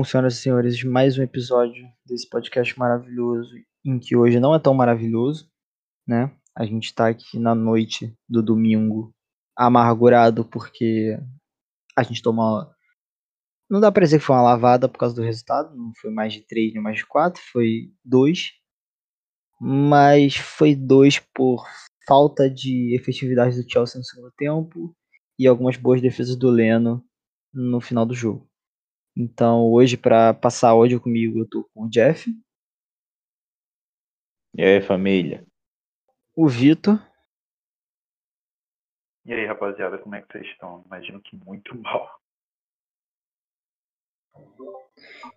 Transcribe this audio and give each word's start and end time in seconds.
Bom, 0.00 0.04
senhoras 0.04 0.38
e 0.38 0.40
senhores, 0.40 0.82
mais 0.82 1.18
um 1.18 1.22
episódio 1.22 1.86
desse 2.06 2.26
podcast 2.26 2.78
maravilhoso, 2.78 3.50
em 3.84 3.98
que 3.98 4.16
hoje 4.16 4.40
não 4.40 4.54
é 4.54 4.58
tão 4.58 4.72
maravilhoso, 4.72 5.46
né? 6.08 6.34
A 6.56 6.64
gente 6.64 6.94
tá 6.94 7.08
aqui 7.08 7.38
na 7.38 7.54
noite 7.54 8.16
do 8.26 8.42
domingo, 8.42 9.14
amargurado 9.54 10.42
porque 10.42 11.18
a 11.94 12.02
gente 12.02 12.22
tomou. 12.22 12.66
Não 13.68 13.78
dá 13.78 13.92
pra 13.92 14.02
dizer 14.02 14.20
que 14.20 14.24
foi 14.24 14.36
uma 14.36 14.40
lavada 14.40 14.88
por 14.88 14.96
causa 14.96 15.14
do 15.14 15.20
resultado, 15.20 15.76
não 15.76 15.92
foi 16.00 16.10
mais 16.10 16.32
de 16.32 16.46
três 16.46 16.72
nem 16.72 16.82
mais 16.82 16.96
de 16.96 17.06
quatro, 17.06 17.42
foi 17.52 17.92
dois. 18.02 18.52
Mas 19.60 20.34
foi 20.34 20.74
dois 20.74 21.18
por 21.18 21.68
falta 22.08 22.48
de 22.48 22.96
efetividade 22.96 23.62
do 23.62 23.70
Chelsea 23.70 23.98
no 23.98 24.04
segundo 24.04 24.32
tempo 24.34 24.96
e 25.38 25.46
algumas 25.46 25.76
boas 25.76 26.00
defesas 26.00 26.36
do 26.36 26.48
Leno 26.48 27.04
no 27.52 27.82
final 27.82 28.06
do 28.06 28.14
jogo. 28.14 28.49
Então, 29.16 29.70
hoje, 29.70 29.96
para 29.96 30.32
passar 30.32 30.70
áudio 30.70 31.00
comigo, 31.00 31.40
eu 31.40 31.48
tô 31.48 31.64
com 31.74 31.84
o 31.84 31.88
Jeff. 31.88 32.30
E 34.54 34.62
aí, 34.62 34.80
família? 34.80 35.46
O 36.34 36.48
Vitor. 36.48 36.98
E 39.24 39.32
aí, 39.32 39.46
rapaziada, 39.46 39.98
como 39.98 40.14
é 40.14 40.22
que 40.22 40.32
vocês 40.32 40.46
estão? 40.46 40.82
Imagino 40.86 41.20
que 41.20 41.36
muito 41.36 41.76
mal. 41.78 42.20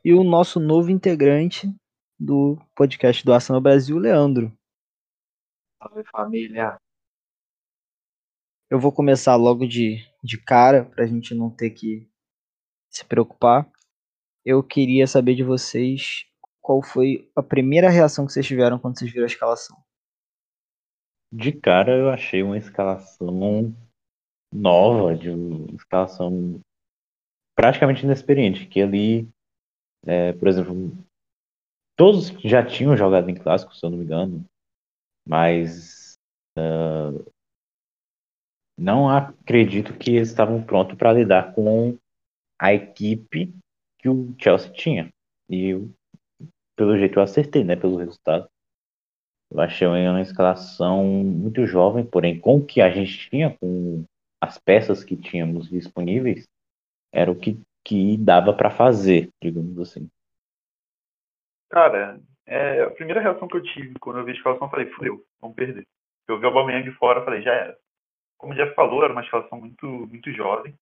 E 0.03 0.13
o 0.13 0.23
nosso 0.23 0.59
novo 0.59 0.89
integrante 0.91 1.67
do 2.19 2.57
podcast 2.75 3.23
do 3.25 3.33
Arsenal 3.33 3.61
Brasil, 3.61 3.97
Leandro. 3.97 4.51
Salve, 5.81 6.03
família. 6.05 6.77
Eu 8.69 8.79
vou 8.79 8.91
começar 8.91 9.35
logo 9.35 9.67
de, 9.67 9.97
de 10.23 10.41
cara, 10.41 10.85
pra 10.85 11.05
gente 11.05 11.35
não 11.35 11.49
ter 11.49 11.71
que 11.71 12.09
se 12.93 13.05
preocupar. 13.05 13.69
Eu 14.45 14.63
queria 14.63 15.07
saber 15.07 15.35
de 15.35 15.43
vocês 15.43 16.25
qual 16.61 16.81
foi 16.81 17.29
a 17.35 17.41
primeira 17.41 17.89
reação 17.89 18.25
que 18.25 18.33
vocês 18.33 18.45
tiveram 18.45 18.77
quando 18.79 18.97
vocês 18.97 19.11
viram 19.11 19.25
a 19.25 19.27
escalação. 19.27 19.77
De 21.31 21.51
cara 21.51 21.97
eu 21.97 22.09
achei 22.09 22.43
uma 22.43 22.57
escalação 22.57 23.75
nova, 24.53 25.15
de 25.15 25.29
uma 25.31 25.75
escalação 25.75 26.59
praticamente 27.55 28.03
inexperiente, 28.03 28.67
que 28.67 28.81
ali, 28.81 29.27
é, 30.05 30.33
por 30.33 30.47
exemplo, 30.47 30.91
todos 31.97 32.27
já 32.43 32.63
tinham 32.65 32.95
jogado 32.95 33.29
em 33.29 33.35
clássico, 33.35 33.75
se 33.75 33.83
eu 33.83 33.89
não 33.89 33.97
me 33.97 34.05
engano, 34.05 34.45
mas 35.27 36.13
uh, 36.57 37.31
não 38.77 39.09
acredito 39.09 39.97
que 39.97 40.11
eles 40.11 40.29
estavam 40.29 40.63
prontos 40.63 40.97
para 40.97 41.13
lidar 41.13 41.53
com 41.53 41.97
a 42.63 42.73
equipe 42.73 43.53
que 43.99 44.07
o 44.07 44.33
Chelsea 44.39 44.71
tinha. 44.71 45.09
E 45.49 45.71
eu, 45.71 45.91
pelo 46.77 46.97
jeito 46.97 47.19
eu 47.19 47.23
acertei, 47.23 47.61
né, 47.61 47.75
pelo 47.75 47.97
resultado. 47.97 48.47
Eu 49.51 49.59
achei 49.59 49.85
uma 49.85 50.21
escalação 50.21 51.03
muito 51.03 51.65
jovem, 51.65 52.05
porém 52.05 52.39
com 52.39 52.59
o 52.59 52.65
que 52.65 52.79
a 52.79 52.89
gente 52.89 53.29
tinha, 53.29 53.55
com 53.59 54.05
as 54.41 54.57
peças 54.57 55.03
que 55.03 55.17
tínhamos 55.17 55.69
disponíveis, 55.69 56.47
era 57.11 57.29
o 57.29 57.35
que, 57.35 57.59
que 57.83 58.15
dava 58.17 58.53
para 58.53 58.69
fazer, 58.69 59.29
digamos 59.41 59.77
assim. 59.79 60.09
Cara, 61.69 62.17
é, 62.45 62.83
a 62.83 62.91
primeira 62.91 63.19
reação 63.19 63.45
que 63.45 63.57
eu 63.57 63.63
tive 63.63 63.99
quando 63.99 64.19
eu 64.19 64.25
vi 64.25 64.31
a 64.31 64.35
escalação, 64.35 64.67
eu 64.67 64.71
falei, 64.71 64.89
fudeu, 64.91 65.25
vamos 65.41 65.55
perder. 65.55 65.85
Eu 66.29 66.39
vi 66.39 66.45
o 66.45 66.47
Aubameyang 66.47 66.89
de 66.89 66.95
fora, 66.95 67.25
falei, 67.25 67.41
já 67.41 67.51
era. 67.51 67.77
Como 68.37 68.55
Jeff 68.55 68.73
falou, 68.73 69.03
era 69.03 69.11
uma 69.11 69.21
escalação 69.21 69.59
muito, 69.59 69.85
muito 69.85 70.31
jovem, 70.31 70.73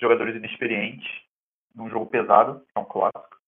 jogadores 0.00 0.36
inexperientes, 0.36 1.08
num 1.74 1.88
jogo 1.88 2.06
pesado, 2.06 2.60
que 2.60 2.72
é 2.74 2.80
um 2.80 2.84
clássico. 2.84 3.40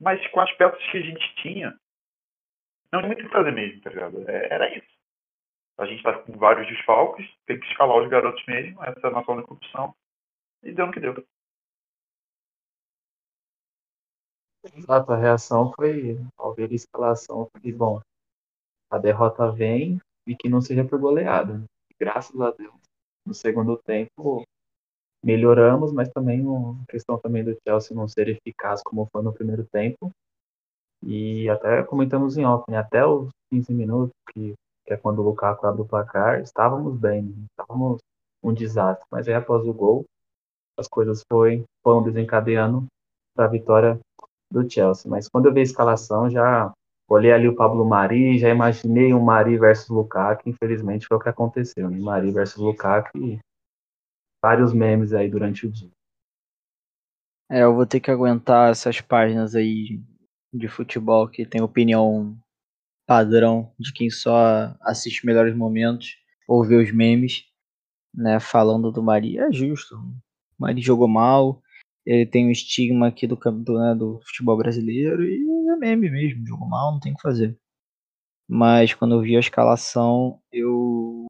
Mas 0.00 0.24
com 0.28 0.40
as 0.40 0.52
peças 0.52 0.82
que 0.90 0.98
a 0.98 1.02
gente 1.02 1.34
tinha, 1.36 1.78
não 2.92 3.00
tinha 3.00 3.08
muito 3.08 3.20
o 3.20 3.26
que 3.26 3.32
fazer 3.32 3.50
mesmo, 3.50 3.80
tá 3.82 3.90
ligado? 3.90 4.30
É, 4.30 4.52
era 4.52 4.76
isso. 4.76 4.98
A 5.78 5.86
gente 5.86 6.02
tá 6.02 6.18
com 6.18 6.32
vários 6.36 6.66
desfalques, 6.68 7.28
tem 7.46 7.58
que 7.58 7.66
escalar 7.66 8.02
os 8.02 8.08
garotos 8.08 8.44
mesmo, 8.46 8.82
essa 8.82 9.00
é 9.04 9.06
a 9.06 9.10
nossa 9.10 9.32
única 9.32 9.52
opção. 9.52 9.94
E 10.62 10.72
deu 10.72 10.86
no 10.86 10.92
que 10.92 11.00
deu. 11.00 11.14
Exato, 14.74 15.12
a 15.12 15.16
reação 15.16 15.72
foi, 15.74 16.18
ao 16.36 16.54
ver 16.54 16.70
a 16.70 16.74
escalação, 16.74 17.48
foi 17.50 17.72
bom, 17.72 18.00
a 18.90 18.98
derrota 18.98 19.50
vem 19.50 20.00
e 20.26 20.34
que 20.34 20.48
não 20.48 20.60
seja 20.60 20.84
por 20.84 20.98
goleada. 20.98 21.62
Graças 21.98 22.38
a 22.40 22.50
Deus. 22.50 22.74
No 23.26 23.34
segundo 23.34 23.76
tempo, 23.76 24.44
melhoramos, 25.22 25.92
mas 25.92 26.08
também 26.10 26.44
a 26.46 26.90
questão 26.90 27.18
também 27.18 27.44
do 27.44 27.56
Chelsea 27.66 27.96
não 27.96 28.08
ser 28.08 28.28
eficaz 28.28 28.82
como 28.82 29.08
foi 29.12 29.22
no 29.22 29.32
primeiro 29.32 29.64
tempo. 29.64 30.10
E 31.02 31.48
até 31.48 31.82
comentamos 31.82 32.36
em 32.36 32.44
off, 32.44 32.64
né? 32.68 32.78
até 32.78 33.06
os 33.06 33.28
15 33.50 33.72
minutos, 33.72 34.14
que, 34.32 34.54
que 34.84 34.94
é 34.94 34.96
quando 34.96 35.20
o 35.20 35.22
Lukaku 35.22 35.66
abre 35.66 35.82
o 35.82 35.86
placar, 35.86 36.40
estávamos 36.40 36.96
bem, 36.98 37.22
né? 37.22 37.46
estávamos 37.50 38.00
um 38.42 38.52
desastre. 38.52 39.06
Mas 39.10 39.28
aí 39.28 39.34
após 39.34 39.64
o 39.64 39.72
gol, 39.72 40.04
as 40.76 40.88
coisas 40.88 41.22
foi, 41.30 41.64
foram 41.82 42.02
desencadeando 42.02 42.86
para 43.34 43.46
a 43.46 43.48
vitória 43.48 43.98
do 44.50 44.68
Chelsea. 44.68 45.10
Mas 45.10 45.28
quando 45.28 45.46
eu 45.46 45.52
vi 45.52 45.60
a 45.60 45.64
escalação, 45.64 46.30
já 46.30 46.72
olhei 47.08 47.32
ali 47.32 47.48
o 47.48 47.54
Pablo 47.54 47.84
Mari, 47.84 48.38
já 48.38 48.48
imaginei 48.48 49.14
um 49.14 49.20
Mari 49.20 49.56
versus 49.56 49.88
Lukaku, 49.88 50.48
infelizmente 50.48 51.06
foi 51.06 51.16
o 51.16 51.20
que 51.20 51.28
aconteceu, 51.28 51.88
né? 51.88 51.98
Mari 51.98 52.30
versus 52.30 52.62
Lukaku 52.62 53.16
e 53.18 53.38
vários 54.42 54.72
memes 54.72 55.12
aí 55.12 55.28
durante 55.28 55.66
o 55.66 55.70
dia. 55.70 55.90
É, 57.50 57.62
eu 57.62 57.74
vou 57.74 57.86
ter 57.86 58.00
que 58.00 58.10
aguentar 58.10 58.70
essas 58.70 59.00
páginas 59.00 59.54
aí 59.54 60.00
de 60.52 60.68
futebol 60.68 61.28
que 61.28 61.46
tem 61.46 61.62
opinião 61.62 62.38
padrão 63.06 63.72
de 63.78 63.92
quem 63.92 64.10
só 64.10 64.76
assiste 64.82 65.24
melhores 65.24 65.56
momentos 65.56 66.16
ou 66.46 66.62
vê 66.62 66.76
os 66.76 66.92
memes, 66.92 67.44
né, 68.14 68.38
falando 68.38 68.92
do 68.92 69.02
Mari. 69.02 69.38
É 69.38 69.50
justo. 69.50 69.96
O 69.96 70.62
Mari 70.62 70.82
jogou 70.82 71.08
mal, 71.08 71.62
ele 72.04 72.26
tem 72.26 72.46
um 72.46 72.50
estigma 72.50 73.08
aqui 73.08 73.26
do, 73.26 73.36
do, 73.36 73.78
né, 73.78 73.94
do 73.94 74.20
futebol 74.24 74.56
brasileiro 74.58 75.24
e 75.24 75.70
é 75.70 75.76
meme 75.76 76.10
mesmo, 76.10 76.46
jogou 76.46 76.68
mal, 76.68 76.92
não 76.92 77.00
tem 77.00 77.12
o 77.12 77.16
que 77.16 77.22
fazer. 77.22 77.58
Mas 78.48 78.94
quando 78.94 79.14
eu 79.14 79.20
vi 79.20 79.36
a 79.36 79.40
escalação, 79.40 80.40
eu 80.50 81.26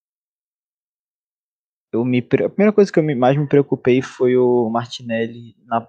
eu 1.92 2.04
me 2.04 2.18
a 2.18 2.48
primeira 2.48 2.72
coisa 2.72 2.92
que 2.92 2.98
eu 2.98 3.16
mais 3.16 3.36
me 3.36 3.48
preocupei 3.48 4.02
foi 4.02 4.36
o 4.36 4.68
Martinelli 4.70 5.56
na, 5.64 5.88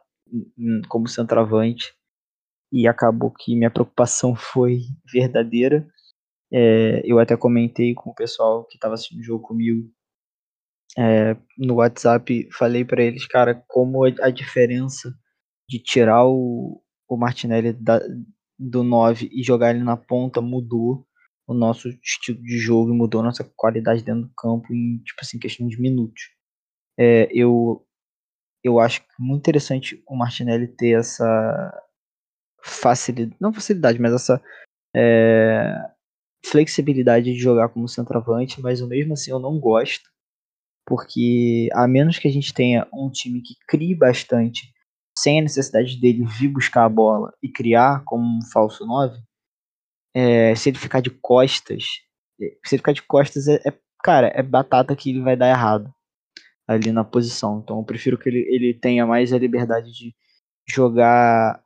como 0.88 1.08
centroavante. 1.08 1.94
E 2.72 2.88
acabou 2.88 3.32
que 3.32 3.56
minha 3.56 3.72
preocupação 3.72 4.36
foi 4.38 4.82
verdadeira. 5.12 5.88
É, 6.52 7.02
eu 7.06 7.20
até 7.20 7.38
comentei 7.38 7.94
com 7.94 8.12
o 8.12 8.16
pessoal 8.16 8.66
que 8.66 8.78
estava 8.78 8.96
assistindo 8.96 9.20
o 9.20 9.24
jogo 9.24 9.48
comigo 9.48 9.90
é, 10.98 11.36
no 11.58 11.76
WhatsApp, 11.76 12.50
falei 12.52 12.84
para 12.84 13.04
eles, 13.04 13.28
cara, 13.28 13.64
como 13.68 14.04
a 14.06 14.30
diferença 14.32 15.14
de 15.68 15.80
tirar 15.80 16.26
o, 16.26 16.82
o 17.08 17.18
Martinelli 17.18 17.74
da, 17.74 18.00
do 18.58 18.84
9 18.84 19.30
e 19.32 19.44
jogar 19.44 19.76
ele 19.76 19.84
na 19.84 19.96
ponta 19.96 20.42
mudou 20.42 21.06
o 21.50 21.54
nosso 21.56 21.90
estilo 21.90 22.40
de 22.44 22.60
jogo 22.60 22.94
e 22.94 22.96
mudou 22.96 23.22
a 23.22 23.24
nossa 23.24 23.44
qualidade 23.56 24.04
dentro 24.04 24.28
do 24.28 24.34
campo 24.38 24.72
em, 24.72 25.00
tipo 25.00 25.20
assim, 25.20 25.40
questão 25.40 25.68
de 25.68 25.82
minutos. 25.82 26.30
É, 26.98 27.28
eu, 27.34 27.84
eu 28.64 28.80
acho 28.80 29.02
muito 29.18 29.40
interessante 29.40 30.04
o 30.08 30.16
Martinelli 30.16 30.68
ter 30.68 31.00
essa 31.00 31.84
facilidade, 32.64 33.36
não 33.42 33.52
facilidade, 33.52 34.00
mas 34.00 34.14
essa 34.14 34.40
é, 34.96 35.74
flexibilidade 36.46 37.34
de 37.34 37.40
jogar 37.40 37.70
como 37.70 37.88
centroavante, 37.88 38.62
mas 38.62 38.80
mesmo 38.82 39.14
assim 39.14 39.32
eu 39.32 39.40
não 39.40 39.60
gosto, 39.60 40.08
porque 40.86 41.68
a 41.74 41.88
menos 41.88 42.20
que 42.20 42.28
a 42.28 42.32
gente 42.32 42.54
tenha 42.54 42.88
um 42.94 43.10
time 43.10 43.42
que 43.42 43.56
crie 43.68 43.96
bastante, 43.96 44.72
sem 45.18 45.40
a 45.40 45.44
necessidade 45.44 46.00
dele 46.00 46.24
vir 46.26 46.50
buscar 46.50 46.86
a 46.86 46.90
bola 46.90 47.34
e 47.42 47.52
criar 47.52 48.04
como 48.06 48.24
um 48.24 48.46
falso 48.54 48.86
9, 48.86 49.18
é, 50.14 50.56
se 50.56 50.70
ele 50.70 50.78
ficar 50.78 51.02
de 51.02 51.10
costas, 51.10 51.84
é, 52.42 52.46
se 52.66 52.76
ele 52.76 52.80
ficar 52.80 52.94
de 52.94 53.04
costas, 53.04 53.48
é, 53.48 53.56
é, 53.66 53.74
cara, 54.04 54.32
é 54.34 54.42
batata 54.42 54.96
que 54.96 55.10
ele 55.10 55.22
vai 55.22 55.36
dar 55.36 55.50
errado 55.50 55.94
ali 56.68 56.92
na 56.92 57.04
posição. 57.04 57.62
Então 57.64 57.78
eu 57.78 57.84
prefiro 57.84 58.18
que 58.18 58.30
ele, 58.30 58.46
ele 58.50 58.74
tenha 58.74 59.06
mais 59.06 59.34
a 59.34 59.38
liberdade 59.38 59.92
de 59.92 60.16
jogar 60.68 61.62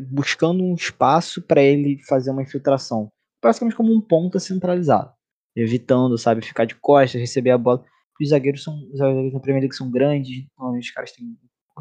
buscando 0.00 0.62
um 0.62 0.74
espaço 0.74 1.42
para 1.42 1.62
ele 1.62 2.00
fazer 2.08 2.30
uma 2.30 2.42
infiltração. 2.42 3.10
Praticamente 3.40 3.76
como 3.76 3.92
um 3.92 4.00
ponta 4.00 4.38
centralizado. 4.38 5.12
Evitando, 5.56 6.16
sabe, 6.16 6.44
ficar 6.44 6.64
de 6.64 6.74
costas, 6.76 7.20
receber 7.20 7.50
a 7.50 7.58
bola. 7.58 7.84
Os 8.20 8.28
zagueiros 8.28 8.62
são 8.62 8.74
os 8.92 8.98
zagueiros 8.98 9.32
na 9.32 9.40
primeira 9.40 9.64
liga 9.64 9.74
são 9.74 9.90
grandes, 9.90 10.46
os 10.58 10.90
caras 10.90 11.12
têm 11.12 11.36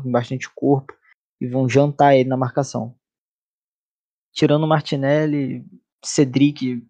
bastante 0.06 0.50
corpo 0.56 0.94
e 1.40 1.48
vão 1.48 1.68
jantar 1.68 2.16
ele 2.16 2.30
na 2.30 2.38
marcação 2.38 2.96
tirando 4.34 4.68
Martinelli, 4.68 5.66
Cedric 6.04 6.82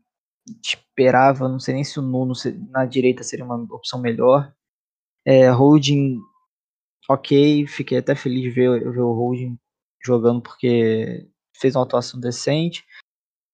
esperava, 0.64 1.48
não 1.48 1.60
sei 1.60 1.76
nem 1.76 1.84
se 1.84 2.00
o 2.00 2.02
Nuno 2.02 2.34
na 2.70 2.86
direita 2.86 3.24
seria 3.24 3.46
uma 3.46 3.56
opção 3.72 4.00
melhor. 4.00 4.54
É, 5.26 5.50
Holding, 5.50 6.20
ok, 7.10 7.68
fiquei 7.68 8.00
até 8.00 8.16
feliz 8.16 8.44
de 8.44 8.50
ver, 8.50 8.92
ver 8.92 9.02
o 9.02 9.14
Holding 9.14 9.58
jogando 10.04 10.42
porque 10.42 11.28
fez 11.56 11.76
uma 11.76 11.84
atuação 11.84 12.20
decente. 12.20 12.84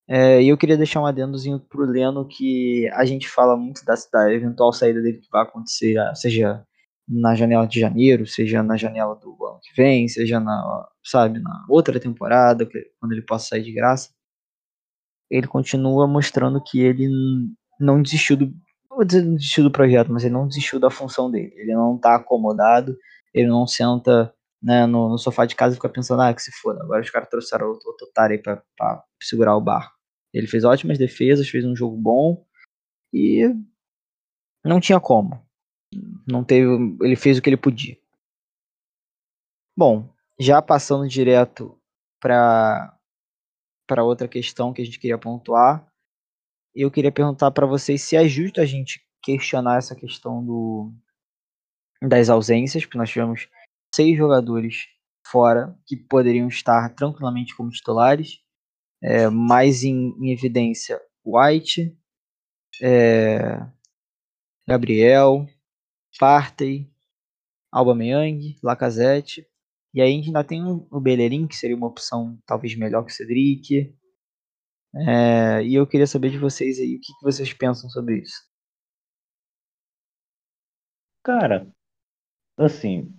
É, 0.07 0.41
e 0.41 0.49
eu 0.49 0.57
queria 0.57 0.77
deixar 0.77 1.01
um 1.01 1.05
adendozinho 1.05 1.59
pro 1.59 1.85
Leno 1.85 2.27
que 2.27 2.87
a 2.93 3.03
gente 3.05 3.27
fala 3.27 3.57
muito 3.57 3.83
da, 3.83 3.95
da 4.13 4.31
eventual 4.31 4.71
saída 4.71 5.01
dele 5.01 5.19
que 5.19 5.29
vai 5.31 5.41
acontecer, 5.41 5.95
seja 6.15 6.65
na 7.07 7.35
janela 7.35 7.67
de 7.67 7.79
janeiro, 7.79 8.25
seja 8.25 8.63
na 8.63 8.77
janela 8.77 9.15
do 9.15 9.37
ano 9.45 9.59
que 9.61 9.73
vem, 9.75 10.07
seja 10.07 10.39
na, 10.39 10.87
sabe, 11.03 11.39
na 11.39 11.65
outra 11.69 11.99
temporada, 11.99 12.67
quando 12.99 13.11
ele 13.11 13.21
possa 13.21 13.49
sair 13.49 13.63
de 13.63 13.71
graça. 13.71 14.09
Ele 15.29 15.47
continua 15.47 16.07
mostrando 16.07 16.61
que 16.63 16.79
ele 16.79 17.07
não 17.79 18.01
desistiu 18.01 18.37
do, 18.37 18.45
não 18.89 18.97
vou 18.97 19.05
dizer 19.05 19.21
desistiu 19.23 19.63
do 19.63 19.71
projeto, 19.71 20.11
mas 20.11 20.23
ele 20.23 20.33
não 20.33 20.47
desistiu 20.47 20.79
da 20.79 20.89
função 20.89 21.29
dele. 21.29 21.53
Ele 21.55 21.73
não 21.73 21.95
está 21.95 22.15
acomodado, 22.15 22.97
ele 23.33 23.47
não 23.47 23.67
senta 23.67 24.33
né, 24.61 24.85
no, 24.85 25.09
no, 25.09 25.17
sofá 25.17 25.45
de 25.45 25.55
casa 25.55 25.73
e 25.73 25.75
fica 25.75 25.89
pensando, 25.89 26.21
ah, 26.21 26.33
que 26.33 26.41
se 26.41 26.51
foda, 26.59 26.81
agora 26.81 27.01
os 27.01 27.09
caras 27.09 27.29
trouxeram 27.29 27.67
outro, 27.67 27.87
outro 27.89 28.07
otário 28.07 28.35
aí 28.35 28.41
pra, 28.41 28.63
pra 28.75 29.03
segurar 29.21 29.55
o 29.55 29.61
barco. 29.61 29.93
Ele 30.33 30.47
fez 30.47 30.63
ótimas 30.63 30.97
defesas, 30.97 31.47
fez 31.47 31.63
um 31.65 31.75
jogo 31.75 31.95
bom 31.95 32.43
e 33.13 33.47
não 34.63 34.79
tinha 34.79 34.99
como. 34.99 35.44
Não 36.27 36.43
teve, 36.43 36.67
ele 37.01 37.15
fez 37.15 37.37
o 37.37 37.41
que 37.41 37.49
ele 37.49 37.57
podia. 37.57 37.97
Bom, 39.77 40.09
já 40.39 40.61
passando 40.61 41.07
direto 41.07 41.77
para 42.19 42.91
para 43.87 44.03
outra 44.03 44.27
questão 44.27 44.73
que 44.73 44.81
a 44.81 44.85
gente 44.85 44.99
queria 44.99 45.17
pontuar, 45.17 45.87
eu 46.73 46.89
queria 46.89 47.11
perguntar 47.11 47.51
para 47.51 47.67
vocês 47.67 48.01
se 48.01 48.15
é 48.15 48.27
justo 48.27 48.59
a 48.59 48.65
gente 48.65 49.05
questionar 49.21 49.77
essa 49.77 49.95
questão 49.95 50.43
do 50.43 50.91
das 52.01 52.29
ausências, 52.29 52.83
porque 52.83 52.97
nós 52.97 53.09
tivemos 53.09 53.47
seis 53.93 54.17
jogadores 54.17 54.87
fora 55.25 55.77
que 55.85 55.95
poderiam 55.95 56.47
estar 56.47 56.93
tranquilamente 56.95 57.55
como 57.55 57.69
titulares, 57.69 58.39
é, 59.01 59.29
mais 59.29 59.83
em, 59.83 60.15
em, 60.19 60.31
evidência 60.31 60.99
White, 61.25 61.97
é, 62.81 63.65
Gabriel, 64.67 65.47
Partey, 66.19 66.89
Aubameyang, 67.71 68.57
Lacazette, 68.63 69.47
e 69.93 70.01
aí 70.01 70.11
a 70.11 70.15
gente 70.15 70.27
ainda 70.27 70.43
tem 70.43 70.63
o 70.63 70.99
Bellerin, 70.99 71.47
que 71.47 71.55
seria 71.55 71.75
uma 71.75 71.87
opção 71.87 72.37
talvez 72.45 72.75
melhor 72.75 73.05
que 73.05 73.11
o 73.11 73.15
Cedric, 73.15 73.93
é, 74.95 75.61
e 75.63 75.75
eu 75.75 75.85
queria 75.85 76.07
saber 76.07 76.29
de 76.29 76.37
vocês 76.37 76.79
aí 76.79 76.95
o 76.95 77.01
que, 77.01 77.13
que 77.13 77.23
vocês 77.23 77.51
pensam 77.51 77.89
sobre 77.89 78.19
isso. 78.19 78.47
Cara, 81.21 81.67
assim, 82.57 83.13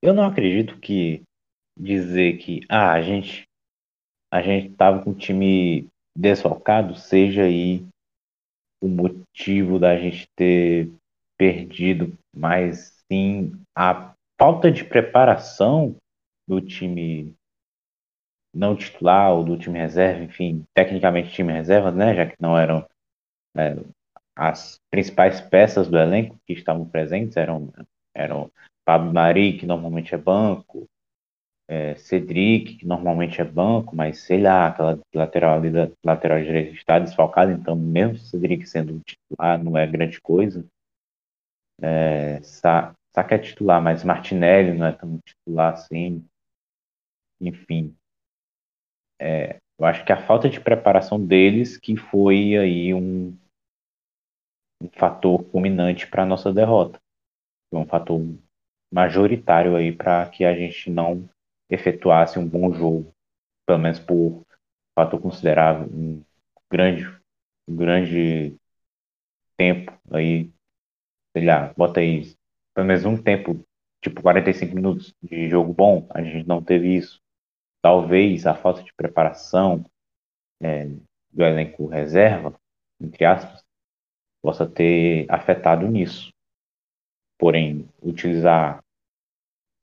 eu 0.00 0.14
não 0.14 0.24
acredito 0.24 0.78
que 0.78 1.22
dizer 1.76 2.38
que 2.38 2.60
ah, 2.68 2.92
a 2.92 3.02
gente 3.02 3.48
a 4.30 4.42
gente 4.42 4.76
tava 4.76 5.02
com 5.02 5.10
o 5.10 5.18
time 5.18 5.88
desfalcado 6.16 6.94
seja 6.94 7.44
aí 7.44 7.86
o 8.80 8.88
motivo 8.88 9.78
da 9.78 9.98
gente 9.98 10.28
ter 10.36 10.92
perdido, 11.38 12.16
mas 12.38 13.02
sim 13.10 13.52
a 13.74 14.14
falta 14.38 14.70
de 14.70 14.84
preparação 14.84 15.96
do 16.46 16.60
time 16.60 17.34
não 18.54 18.76
titular 18.76 19.32
ou 19.32 19.44
do 19.44 19.58
time 19.58 19.78
reserva, 19.78 20.22
enfim, 20.22 20.64
tecnicamente 20.74 21.30
time 21.32 21.52
reserva, 21.52 21.90
né, 21.90 22.14
já 22.14 22.26
que 22.26 22.36
não 22.40 22.56
eram 22.56 22.86
é, 23.56 23.76
as 24.34 24.80
principais 24.90 25.40
peças 25.40 25.88
do 25.88 25.98
elenco 25.98 26.38
que 26.46 26.52
estavam 26.52 26.88
presentes, 26.88 27.36
eram, 27.36 27.72
eram 28.14 28.50
Pablo 28.84 29.12
Mari, 29.12 29.58
que 29.58 29.66
normalmente 29.66 30.14
é 30.14 30.18
banco, 30.18 30.86
é, 31.68 31.94
Cedric, 31.96 32.76
que 32.76 32.86
normalmente 32.86 33.40
é 33.40 33.44
banco, 33.44 33.94
mas 33.94 34.20
sei 34.20 34.40
lá, 34.40 34.68
aquela 34.68 34.98
lateral 35.14 35.58
ali 35.58 35.70
da 35.70 35.90
lateral 36.04 36.40
direita 36.40 36.72
está 36.72 36.98
desfalcada, 36.98 37.52
então 37.52 37.76
mesmo 37.76 38.16
Cedric 38.16 38.66
sendo 38.66 39.00
titular 39.00 39.62
não 39.62 39.76
é 39.76 39.86
grande 39.86 40.20
coisa. 40.20 40.64
É, 41.80 42.40
Sá 42.42 42.94
é 43.16 43.38
titular, 43.38 43.82
mas 43.82 44.04
Martinelli 44.04 44.78
não 44.78 44.86
é 44.86 44.92
tão 44.92 45.18
titular 45.24 45.72
assim. 45.72 46.24
Enfim, 47.40 47.96
é, 49.20 49.58
eu 49.78 49.86
acho 49.86 50.04
que 50.04 50.12
a 50.12 50.26
falta 50.26 50.48
de 50.48 50.60
preparação 50.60 51.24
deles 51.24 51.76
que 51.76 51.96
foi 51.96 52.56
aí 52.56 52.94
um, 52.94 53.36
um 54.80 54.88
fator 54.92 55.42
culminante 55.50 56.06
para 56.06 56.22
a 56.22 56.26
nossa 56.26 56.52
derrota. 56.52 57.00
Foi 57.70 57.80
um 57.80 57.86
fator 57.86 58.20
majoritário 58.92 59.76
aí 59.76 59.92
para 59.92 60.28
que 60.30 60.44
a 60.44 60.54
gente 60.54 60.90
não 60.90 61.28
efetuasse 61.70 62.38
um 62.38 62.48
bom 62.48 62.72
jogo, 62.72 63.12
pelo 63.66 63.78
menos 63.78 63.98
por 63.98 64.42
fator 64.98 65.20
considerável, 65.20 65.86
um 65.92 66.22
grande, 66.70 67.04
um 67.68 67.76
grande 67.76 68.56
tempo 69.56 69.92
aí, 70.10 70.50
sei 71.38 71.46
lá, 71.46 71.72
bota 71.76 72.00
aí 72.00 72.34
pelo 72.74 72.86
menos 72.86 73.04
um 73.04 73.16
tempo, 73.16 73.64
tipo 74.02 74.20
45 74.20 74.74
minutos 74.74 75.14
de 75.22 75.48
jogo 75.48 75.72
bom, 75.72 76.06
a 76.10 76.20
gente 76.20 76.46
não 76.46 76.62
teve 76.62 76.96
isso 76.96 77.20
talvez 77.80 78.44
a 78.44 78.56
falta 78.56 78.82
de 78.82 78.92
preparação 78.94 79.84
é, 80.60 80.86
do 81.30 81.44
elenco 81.44 81.86
reserva, 81.86 82.58
entre 83.00 83.24
aspas, 83.24 83.64
possa 84.42 84.66
ter 84.66 85.26
afetado 85.30 85.86
nisso. 85.86 86.32
Porém, 87.38 87.88
utilizar 88.02 88.82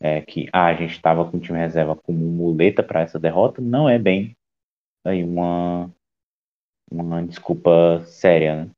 é, 0.02 0.22
que 0.22 0.50
ah, 0.52 0.66
a 0.66 0.74
gente 0.74 0.92
estava 0.92 1.30
com 1.30 1.38
o 1.38 1.40
time 1.40 1.58
reserva 1.58 1.96
como 1.96 2.20
muleta 2.20 2.84
para 2.84 3.00
essa 3.00 3.18
derrota 3.18 3.62
não 3.62 3.88
é 3.88 3.98
bem 3.98 4.36
aí 5.06 5.24
uma, 5.24 5.90
uma 6.92 7.26
desculpa 7.26 8.04
séria, 8.06 8.66
né? 8.66 8.72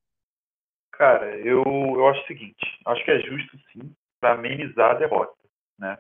Cara, 0.98 1.38
eu, 1.38 1.64
eu 1.64 2.08
acho 2.08 2.22
o 2.24 2.28
seguinte, 2.28 2.80
acho 2.86 3.06
que 3.06 3.12
é 3.12 3.20
justo 3.20 3.58
sim 3.72 3.94
para 4.20 4.34
amenizar 4.34 4.92
a 4.92 4.96
derrota, 4.96 5.38
né? 5.80 5.98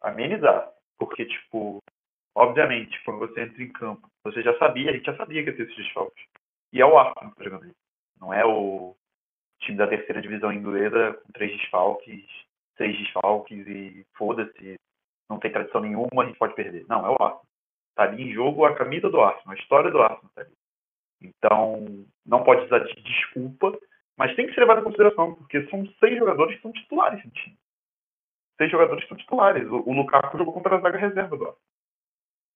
Amenizar, 0.00 0.72
porque 0.98 1.24
tipo, 1.26 1.82
Obviamente, 2.34 2.98
quando 3.04 3.18
você 3.18 3.42
entra 3.42 3.62
em 3.62 3.72
campo, 3.72 4.08
você 4.24 4.42
já 4.42 4.56
sabia, 4.58 4.90
a 4.90 4.94
gente 4.94 5.04
já 5.04 5.16
sabia 5.16 5.42
que 5.42 5.50
ia 5.50 5.56
ter 5.56 5.64
esses 5.64 5.76
desfalques. 5.76 6.24
E 6.72 6.80
é 6.80 6.86
o 6.86 6.98
Arsenal 6.98 7.30
que 7.32 7.40
está 7.40 7.44
jogando 7.44 7.66
isso. 7.66 7.80
Não 8.18 8.32
é 8.32 8.44
o 8.44 8.96
time 9.60 9.76
da 9.76 9.86
terceira 9.86 10.22
divisão 10.22 10.52
inglesa 10.52 11.14
com 11.14 11.32
três 11.32 11.52
desfalques, 11.58 12.24
seis 12.76 12.96
desfalques 12.98 13.66
e 13.66 14.06
foda-se, 14.16 14.76
não 15.28 15.38
tem 15.38 15.52
tradição 15.52 15.82
nenhuma, 15.82 16.22
a 16.22 16.26
gente 16.26 16.38
pode 16.38 16.54
perder. 16.54 16.86
Não, 16.88 17.04
é 17.04 17.10
o 17.10 17.22
Arsenal. 17.22 17.44
Está 17.90 18.04
ali 18.04 18.22
em 18.22 18.32
jogo 18.32 18.64
a 18.64 18.74
camisa 18.74 19.10
do 19.10 19.20
Arsenal, 19.20 19.54
a 19.54 19.60
história 19.60 19.90
do 19.90 20.00
Arsenal 20.00 20.26
está 20.26 20.40
ali. 20.40 20.54
Então, 21.20 22.06
não 22.24 22.42
pode 22.42 22.64
usar 22.64 22.78
de 22.78 22.94
desculpa, 23.02 23.78
mas 24.16 24.34
tem 24.36 24.46
que 24.46 24.54
ser 24.54 24.60
levado 24.60 24.80
em 24.80 24.84
consideração, 24.84 25.34
porque 25.34 25.66
são 25.68 25.86
seis 25.98 26.18
jogadores 26.18 26.56
que 26.56 26.62
são 26.62 26.72
titulares 26.72 27.24
no 27.24 27.30
time. 27.30 27.58
Seis 28.58 28.70
jogadores 28.70 29.02
que 29.02 29.08
são 29.08 29.16
titulares. 29.16 29.66
O, 29.68 29.88
o 29.88 29.92
Lukaku 29.92 30.38
jogou 30.38 30.54
contra 30.54 30.76
a 30.76 30.80
zaga 30.80 30.98
reserva 30.98 31.36
do 31.36 31.44
Arsenal. 31.44 31.62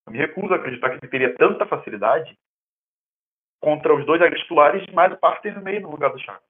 Eu 0.05 0.13
me 0.13 0.19
recuso 0.19 0.53
a 0.53 0.57
acreditar 0.57 0.89
que 0.89 0.95
ele 1.03 1.11
teria 1.11 1.35
tanta 1.35 1.65
facilidade 1.65 2.37
contra 3.59 3.93
os 3.93 4.05
dois 4.05 4.21
titulares, 4.39 4.85
mais 4.93 5.11
o 5.11 5.17
Partey 5.17 5.51
no 5.51 5.61
meio 5.61 5.81
no 5.81 5.91
lugar 5.91 6.11
do 6.11 6.19
Chaka. 6.19 6.43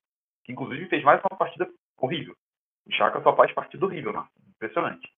Que 0.43 0.51
inclusive 0.51 0.87
fez 0.87 1.03
mais 1.03 1.19
uma 1.21 1.37
partida 1.37 1.67
horrível. 1.97 2.35
O 2.85 2.93
Chaka 2.93 3.21
só 3.21 3.35
faz 3.35 3.51
partida 3.53 3.85
horrível, 3.85 4.13
né? 4.13 4.23
Impressionante. 4.49 5.09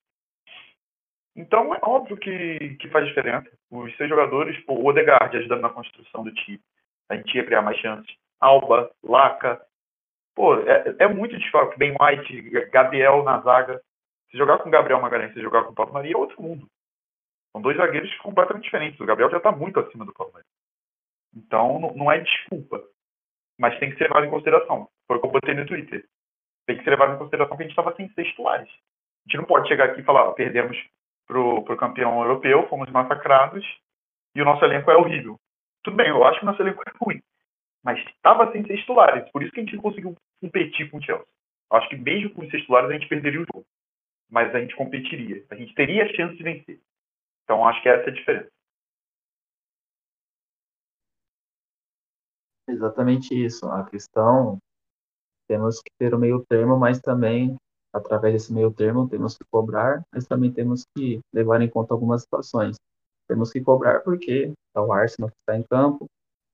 Então 1.35 1.73
é 1.73 1.79
óbvio 1.83 2.17
que, 2.17 2.75
que 2.79 2.89
faz 2.89 3.07
diferença. 3.07 3.49
Os 3.69 3.95
seis 3.97 4.09
jogadores, 4.09 4.57
pô, 4.65 4.73
o 4.73 4.85
Odegaard 4.85 5.35
ajudando 5.35 5.61
na 5.61 5.69
construção 5.69 6.23
do 6.23 6.33
time. 6.33 6.61
A 7.09 7.15
gente 7.15 7.35
ia 7.35 7.45
criar 7.45 7.61
mais 7.61 7.77
chances. 7.77 8.13
Alba, 8.39 8.91
Laca. 9.03 9.61
Pô, 10.39 10.55
é, 10.55 10.95
é 10.99 11.07
muito 11.09 11.37
difícil. 11.37 11.73
Ben 11.75 11.93
White, 11.99 12.49
Gabriel 12.71 13.23
na 13.23 13.41
zaga. 13.41 13.81
Se 14.31 14.37
jogar 14.37 14.59
com 14.59 14.69
Gabriel 14.69 15.01
Magalhães, 15.01 15.33
se 15.33 15.41
jogar 15.41 15.65
com 15.65 15.71
o 15.73 15.75
Paulo 15.75 15.91
Maria, 15.91 16.13
é 16.13 16.17
outro 16.17 16.41
mundo. 16.41 16.65
São 17.51 17.61
dois 17.61 17.75
zagueiros 17.75 18.15
completamente 18.19 18.63
diferentes. 18.63 18.97
O 19.01 19.05
Gabriel 19.05 19.29
já 19.29 19.35
está 19.35 19.51
muito 19.51 19.77
acima 19.81 20.05
do 20.05 20.13
Palmeiras. 20.13 20.49
Então, 21.35 21.91
não 21.93 22.09
é 22.09 22.19
desculpa. 22.19 22.81
Mas 23.59 23.77
tem 23.79 23.91
que 23.91 23.97
ser 23.97 24.05
levado 24.05 24.27
em 24.27 24.29
consideração. 24.29 24.87
Foi 25.05 25.17
o 25.17 25.19
que 25.19 25.27
eu 25.27 25.31
botei 25.31 25.53
no 25.53 25.65
Twitter. 25.65 26.05
Tem 26.65 26.77
que 26.77 26.85
ser 26.85 26.91
levado 26.91 27.15
em 27.15 27.17
consideração 27.17 27.57
que 27.57 27.63
a 27.63 27.65
gente 27.65 27.77
estava 27.77 27.93
sem 27.97 28.07
titulares. 28.07 28.69
A 28.69 29.29
gente 29.29 29.41
não 29.41 29.43
pode 29.43 29.67
chegar 29.67 29.89
aqui 29.89 29.99
e 29.99 30.05
falar, 30.05 30.31
perdemos 30.35 30.77
pro, 31.27 31.65
pro 31.65 31.75
campeão 31.75 32.21
europeu, 32.21 32.65
fomos 32.69 32.89
massacrados 32.89 33.65
e 34.33 34.41
o 34.41 34.45
nosso 34.45 34.63
elenco 34.63 34.89
é 34.89 34.95
horrível. 34.95 35.37
Tudo 35.83 35.97
bem, 35.97 36.07
eu 36.07 36.23
acho 36.23 36.39
que 36.39 36.45
o 36.45 36.47
nosso 36.47 36.61
elenco 36.61 36.81
é 36.87 36.91
ruim. 37.03 37.21
Mas 37.83 37.99
estava 38.07 38.51
sem 38.51 38.65
seis 38.65 38.79
titulares. 38.81 39.29
Por 39.31 39.43
isso 39.43 39.51
que 39.51 39.59
a 39.59 39.63
gente 39.63 39.75
não 39.75 39.83
conseguiu 39.83 40.15
competir 40.41 40.89
com 40.89 40.97
o 40.97 41.01
Chelsea. 41.01 41.25
Acho 41.71 41.89
que 41.89 41.97
mesmo 41.97 42.31
com 42.31 42.41
os 42.41 42.49
seis 42.49 42.61
titulares 42.61 42.89
a 42.89 42.93
gente 42.93 43.07
perderia 43.07 43.41
o 43.41 43.45
jogo. 43.45 43.65
Mas 44.29 44.53
a 44.53 44.59
gente 44.59 44.75
competiria. 44.75 45.45
A 45.49 45.55
gente 45.55 45.73
teria 45.73 46.03
a 46.03 46.13
chance 46.13 46.35
de 46.35 46.43
vencer. 46.43 46.79
Então, 47.43 47.65
acho 47.67 47.81
que 47.81 47.89
essa 47.89 48.09
é 48.09 48.11
a 48.11 48.13
diferença. 48.13 48.49
Exatamente 52.67 53.33
isso. 53.33 53.65
A 53.67 53.83
questão, 53.89 54.59
temos 55.47 55.81
que 55.81 55.91
ter 55.97 56.13
o 56.13 56.19
meio 56.19 56.45
termo, 56.47 56.77
mas 56.77 57.01
também, 57.01 57.55
através 57.91 58.33
desse 58.33 58.53
meio 58.53 58.71
termo, 58.71 59.09
temos 59.09 59.35
que 59.35 59.43
cobrar, 59.51 60.03
mas 60.13 60.27
também 60.27 60.53
temos 60.53 60.85
que 60.95 61.19
levar 61.33 61.59
em 61.61 61.69
conta 61.69 61.93
algumas 61.93 62.21
situações. 62.21 62.77
temos 63.27 63.51
que 63.51 63.61
cobrar 63.61 63.99
porque 64.01 64.53
tá 64.73 64.81
o 64.81 64.91
Arsenal 64.91 65.29
que 65.29 65.37
está 65.39 65.55
em 65.55 65.63
campo, 65.63 66.07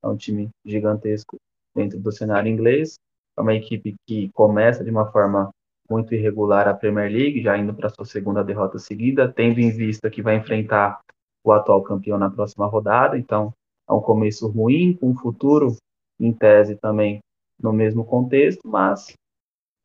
é 0.05 0.07
um 0.07 0.15
time 0.15 0.49
gigantesco 0.63 1.35
dentro 1.75 1.99
do 1.99 2.11
cenário 2.11 2.49
inglês, 2.49 2.95
é 3.37 3.41
uma 3.41 3.55
equipe 3.55 3.95
que 4.07 4.29
começa 4.33 4.83
de 4.83 4.91
uma 4.91 5.11
forma 5.11 5.49
muito 5.89 6.13
irregular 6.13 6.67
a 6.67 6.73
Premier 6.73 7.11
League, 7.11 7.41
já 7.41 7.57
indo 7.57 7.73
para 7.73 7.89
sua 7.89 8.05
segunda 8.05 8.43
derrota 8.43 8.79
seguida, 8.79 9.31
tendo 9.31 9.59
em 9.59 9.71
vista 9.71 10.09
que 10.09 10.21
vai 10.21 10.35
enfrentar 10.35 10.99
o 11.43 11.51
atual 11.51 11.83
campeão 11.83 12.17
na 12.17 12.29
próxima 12.29 12.65
rodada, 12.65 13.17
então 13.17 13.53
é 13.87 13.93
um 13.93 13.99
começo 13.99 14.47
ruim, 14.47 14.93
com 14.93 15.09
um 15.09 15.15
futuro, 15.15 15.75
em 16.19 16.31
tese 16.31 16.75
também, 16.75 17.19
no 17.61 17.73
mesmo 17.73 18.05
contexto, 18.05 18.67
mas 18.67 19.13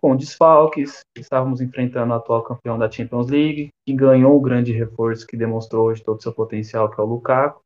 com 0.00 0.16
desfalques, 0.16 1.00
estávamos 1.18 1.60
enfrentando 1.60 2.12
o 2.12 2.16
atual 2.16 2.42
campeão 2.42 2.78
da 2.78 2.90
Champions 2.90 3.28
League, 3.28 3.68
que 3.86 3.92
ganhou 3.92 4.34
o 4.34 4.40
grande 4.40 4.72
reforço 4.72 5.26
que 5.26 5.36
demonstrou 5.36 5.88
hoje 5.88 6.02
todo 6.02 6.18
o 6.18 6.22
seu 6.22 6.32
potencial, 6.32 6.90
que 6.90 6.98
é 6.98 7.04
o 7.04 7.06
Lukaku, 7.06 7.60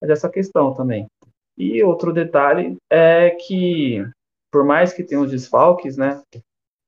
mas 0.00 0.10
essa 0.10 0.30
questão 0.30 0.72
também. 0.72 1.06
E 1.56 1.82
outro 1.82 2.12
detalhe 2.12 2.76
é 2.90 3.30
que, 3.30 4.06
por 4.50 4.64
mais 4.64 4.92
que 4.92 5.02
tenha 5.02 5.20
os 5.20 5.30
desfalques, 5.30 5.96
né, 5.96 6.22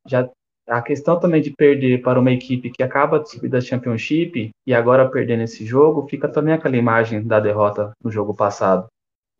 já 0.06 0.28
a 0.68 0.82
questão 0.82 1.18
também 1.18 1.40
de 1.40 1.50
perder 1.50 2.02
para 2.02 2.20
uma 2.20 2.30
equipe 2.30 2.70
que 2.70 2.82
acaba 2.82 3.18
de 3.18 3.30
subir 3.30 3.48
da 3.48 3.60
Championship 3.60 4.50
e 4.66 4.74
agora 4.74 5.08
perder 5.08 5.38
nesse 5.38 5.64
jogo, 5.64 6.06
fica 6.06 6.28
também 6.28 6.52
aquela 6.52 6.76
imagem 6.76 7.26
da 7.26 7.40
derrota 7.40 7.92
no 8.04 8.10
jogo 8.10 8.34
passado. 8.34 8.86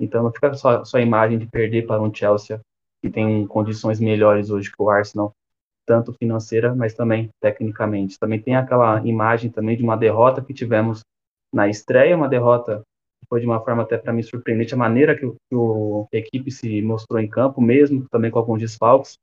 Então 0.00 0.22
não 0.22 0.32
fica 0.32 0.54
só, 0.54 0.84
só 0.84 0.96
a 0.96 1.02
imagem 1.02 1.38
de 1.38 1.46
perder 1.46 1.86
para 1.86 2.00
um 2.00 2.12
Chelsea 2.12 2.58
que 3.02 3.10
tem 3.10 3.46
condições 3.46 4.00
melhores 4.00 4.50
hoje 4.50 4.70
que 4.70 4.82
o 4.82 4.88
Arsenal, 4.88 5.32
tanto 5.86 6.12
financeira, 6.14 6.74
mas 6.74 6.94
também 6.94 7.28
tecnicamente. 7.40 8.18
Também 8.18 8.40
tem 8.40 8.56
aquela 8.56 9.06
imagem 9.06 9.50
também 9.50 9.76
de 9.76 9.82
uma 9.82 9.96
derrota 9.96 10.42
que 10.42 10.54
tivemos 10.54 11.00
na 11.52 11.68
estreia, 11.68 12.16
uma 12.16 12.28
derrota 12.28 12.82
foi 13.28 13.40
de 13.40 13.46
uma 13.46 13.60
forma 13.62 13.82
até 13.82 13.98
para 13.98 14.12
mim 14.12 14.22
surpreendente 14.22 14.74
a 14.74 14.76
maneira 14.76 15.16
que, 15.16 15.26
o, 15.54 16.06
que 16.10 16.16
a 16.16 16.20
equipe 16.20 16.50
se 16.50 16.80
mostrou 16.82 17.20
em 17.20 17.28
campo, 17.28 17.60
mesmo 17.60 18.06
também 18.08 18.30
com 18.30 18.38
alguns 18.38 18.60
desfalques. 18.60 19.18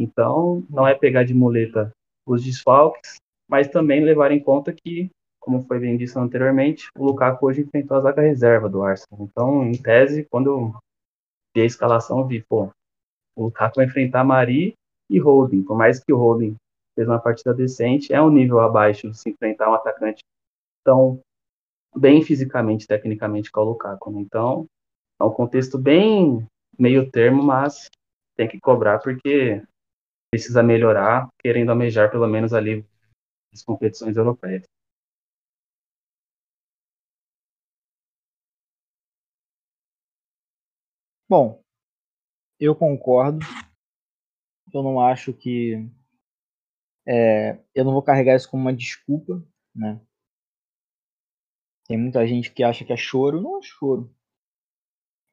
Então, 0.00 0.64
não 0.70 0.86
é 0.86 0.94
pegar 0.94 1.24
de 1.24 1.34
muleta 1.34 1.90
os 2.26 2.44
desfalques, 2.44 3.16
mas 3.48 3.68
também 3.68 4.04
levar 4.04 4.30
em 4.30 4.40
conta 4.40 4.72
que, 4.72 5.10
como 5.40 5.62
foi 5.62 5.80
bem 5.80 5.96
dito 5.96 6.18
anteriormente, 6.18 6.88
o 6.96 7.06
Lukaku 7.06 7.46
hoje 7.46 7.62
enfrentou 7.62 7.96
a 7.96 8.00
zaga 8.00 8.22
reserva 8.22 8.68
do 8.68 8.82
Arsenal. 8.82 9.24
Então, 9.24 9.64
em 9.64 9.72
tese, 9.72 10.26
quando 10.30 10.50
eu 10.50 10.74
vi 11.54 11.62
a 11.62 11.64
escalação, 11.64 12.20
eu 12.20 12.26
vi, 12.26 12.44
pô, 12.48 12.70
o 13.36 13.44
Lukaku 13.44 13.76
vai 13.76 13.86
enfrentar 13.86 14.24
Mari 14.24 14.74
e 15.10 15.18
Holding. 15.18 15.62
Por 15.64 15.76
mais 15.76 15.98
que 15.98 16.12
o 16.12 16.18
Holding 16.18 16.54
fez 16.94 17.08
uma 17.08 17.18
partida 17.18 17.54
decente, 17.54 18.12
é 18.12 18.20
um 18.20 18.30
nível 18.30 18.60
abaixo 18.60 19.10
de 19.10 19.18
se 19.18 19.30
enfrentar 19.30 19.70
um 19.70 19.74
atacante 19.74 20.22
tão 20.84 21.20
bem 21.96 22.22
fisicamente, 22.22 22.86
tecnicamente, 22.86 23.50
é 23.54 23.58
o 23.58 23.64
Lukaku. 23.64 24.10
Né? 24.10 24.20
Então, 24.20 24.66
é 25.20 25.24
um 25.24 25.30
contexto 25.30 25.78
bem 25.78 26.46
meio 26.78 27.10
termo, 27.10 27.42
mas 27.42 27.88
tem 28.36 28.48
que 28.48 28.60
cobrar 28.60 28.98
porque 29.00 29.62
precisa 30.30 30.62
melhorar, 30.62 31.28
querendo 31.40 31.70
almejar 31.70 32.10
pelo 32.10 32.26
menos 32.26 32.52
ali 32.52 32.84
as 33.52 33.62
competições 33.62 34.16
europeias. 34.16 34.64
Bom, 41.28 41.62
eu 42.60 42.74
concordo. 42.74 43.40
Eu 44.72 44.82
não 44.82 45.00
acho 45.00 45.32
que. 45.32 45.88
É, 47.06 47.58
eu 47.74 47.84
não 47.84 47.92
vou 47.92 48.02
carregar 48.02 48.36
isso 48.36 48.50
como 48.50 48.62
uma 48.62 48.72
desculpa, 48.72 49.42
né? 49.74 50.00
Tem 51.88 51.96
muita 51.98 52.26
gente 52.26 52.52
que 52.52 52.62
acha 52.62 52.84
que 52.84 52.92
é 52.92 52.96
choro. 52.96 53.40
Não 53.40 53.58
é 53.58 53.62
choro. 53.62 54.14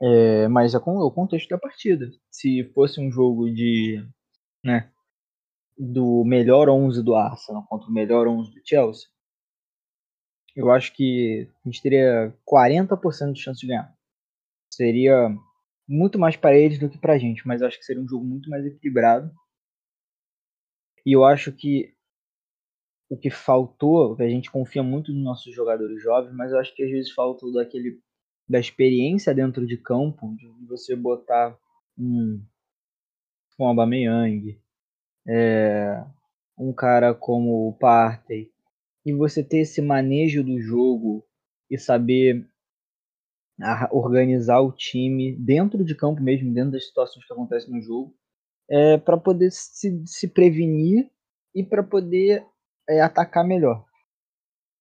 É, 0.02 0.48
mas 0.48 0.74
é 0.74 0.80
com 0.80 0.98
o 0.98 1.12
contexto 1.12 1.50
da 1.50 1.58
partida. 1.58 2.10
Se 2.32 2.64
fosse 2.74 3.00
um 3.00 3.12
jogo 3.12 3.50
de 3.54 4.06
né, 4.64 4.92
do 5.78 6.24
melhor 6.26 6.70
11 6.70 7.04
do 7.04 7.16
Arsenal 7.16 7.66
contra 7.68 7.90
o 7.90 7.94
melhor 7.94 8.28
11 8.28 8.52
do 8.52 8.62
Chelsea, 8.64 9.08
eu 10.56 10.72
acho 10.72 10.94
que 10.94 11.50
a 11.66 11.70
gente 11.70 11.82
teria 11.82 12.34
40% 12.50 13.34
de 13.34 13.42
chance 13.42 13.60
de 13.60 13.68
ganhar. 13.68 13.94
Seria 14.72 15.30
muito 15.88 16.18
mais 16.18 16.36
para 16.36 16.58
eles 16.58 16.80
do 16.80 16.90
que 16.90 16.98
para 16.98 17.14
a 17.14 17.18
gente, 17.18 17.46
mas 17.46 17.62
acho 17.62 17.78
que 17.78 17.86
seria 17.86 18.02
um 18.02 18.08
jogo 18.08 18.26
muito 18.26 18.50
mais 18.50 18.66
equilibrado. 18.66 19.32
E 21.06 21.14
eu 21.14 21.24
acho 21.24 21.52
que 21.52 21.95
o 23.10 23.18
que 23.18 23.30
faltou, 23.30 24.16
a 24.20 24.28
gente 24.28 24.52
confia 24.52 24.82
muito 24.82 25.14
nos 25.14 25.24
nossos 25.24 25.54
jogadores 25.54 26.02
jovens, 26.02 26.34
mas 26.34 26.52
eu 26.52 26.60
acho 26.60 26.76
que 26.76 26.84
às 26.84 26.90
vezes 26.90 27.12
faltou 27.12 27.52
daquele 27.54 28.00
da 28.48 28.60
experiência 28.60 29.34
dentro 29.34 29.66
de 29.66 29.78
campo, 29.78 30.36
de 30.36 30.48
você 30.68 30.96
botar 30.96 31.58
um 31.98 32.42
um 33.58 33.66
Aubameyang, 33.66 34.60
é, 35.26 36.04
um 36.58 36.74
cara 36.74 37.14
como 37.14 37.70
o 37.70 37.74
Partey, 37.74 38.52
e 39.06 39.14
você 39.14 39.44
ter 39.44 39.60
esse 39.60 39.82
manejo 39.82 40.44
do 40.44 40.60
jogo 40.60 41.26
e 41.70 41.78
saber 41.78 42.46
organizar 43.92 44.60
o 44.60 44.72
time 44.72 45.34
dentro 45.38 45.84
de 45.86 45.96
campo 45.96 46.22
mesmo, 46.22 46.54
dentro 46.54 46.72
das 46.72 46.86
situações 46.86 47.26
que 47.26 47.32
acontecem 47.32 47.74
no 47.74 47.82
jogo, 47.82 48.14
é, 48.70 48.98
para 48.98 49.18
poder 49.18 49.52
se, 49.52 50.04
se 50.06 50.28
prevenir 50.28 51.10
e 51.54 51.64
para 51.64 51.82
poder 51.82 52.46
é, 52.90 53.02
atacar 53.02 53.46
melhor. 53.46 53.86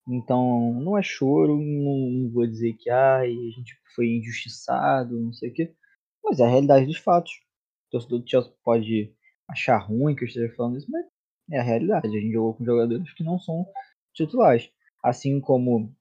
Então, 0.08 0.74
não 0.74 0.98
é 0.98 1.02
choro, 1.02 1.56
não, 1.56 2.30
vou 2.30 2.46
dizer 2.46 2.74
que 2.74 2.90
ah, 2.90 3.20
a 3.20 3.26
gente 3.26 3.74
foi 3.94 4.06
injustiçado, 4.08 5.18
não 5.18 5.32
sei 5.32 5.50
o 5.50 5.54
quê, 5.54 5.74
mas 6.22 6.40
é 6.40 6.44
a 6.44 6.48
realidade 6.48 6.86
dos 6.86 6.98
fatos 6.98 7.32
torcedor 7.94 8.20
do 8.20 8.28
Chelsea 8.28 8.52
pode 8.64 9.14
achar 9.48 9.78
ruim 9.78 10.14
que 10.14 10.24
eu 10.24 10.28
esteja 10.28 10.52
falando 10.54 10.78
isso, 10.78 10.90
mas 10.90 11.06
é 11.52 11.60
a 11.60 11.62
realidade. 11.62 12.06
A 12.08 12.10
gente 12.10 12.32
jogou 12.32 12.54
com 12.54 12.64
jogadores 12.64 13.12
que 13.12 13.22
não 13.22 13.38
são 13.38 13.66
titulares. 14.12 14.70
Assim 15.02 15.40
como 15.40 15.94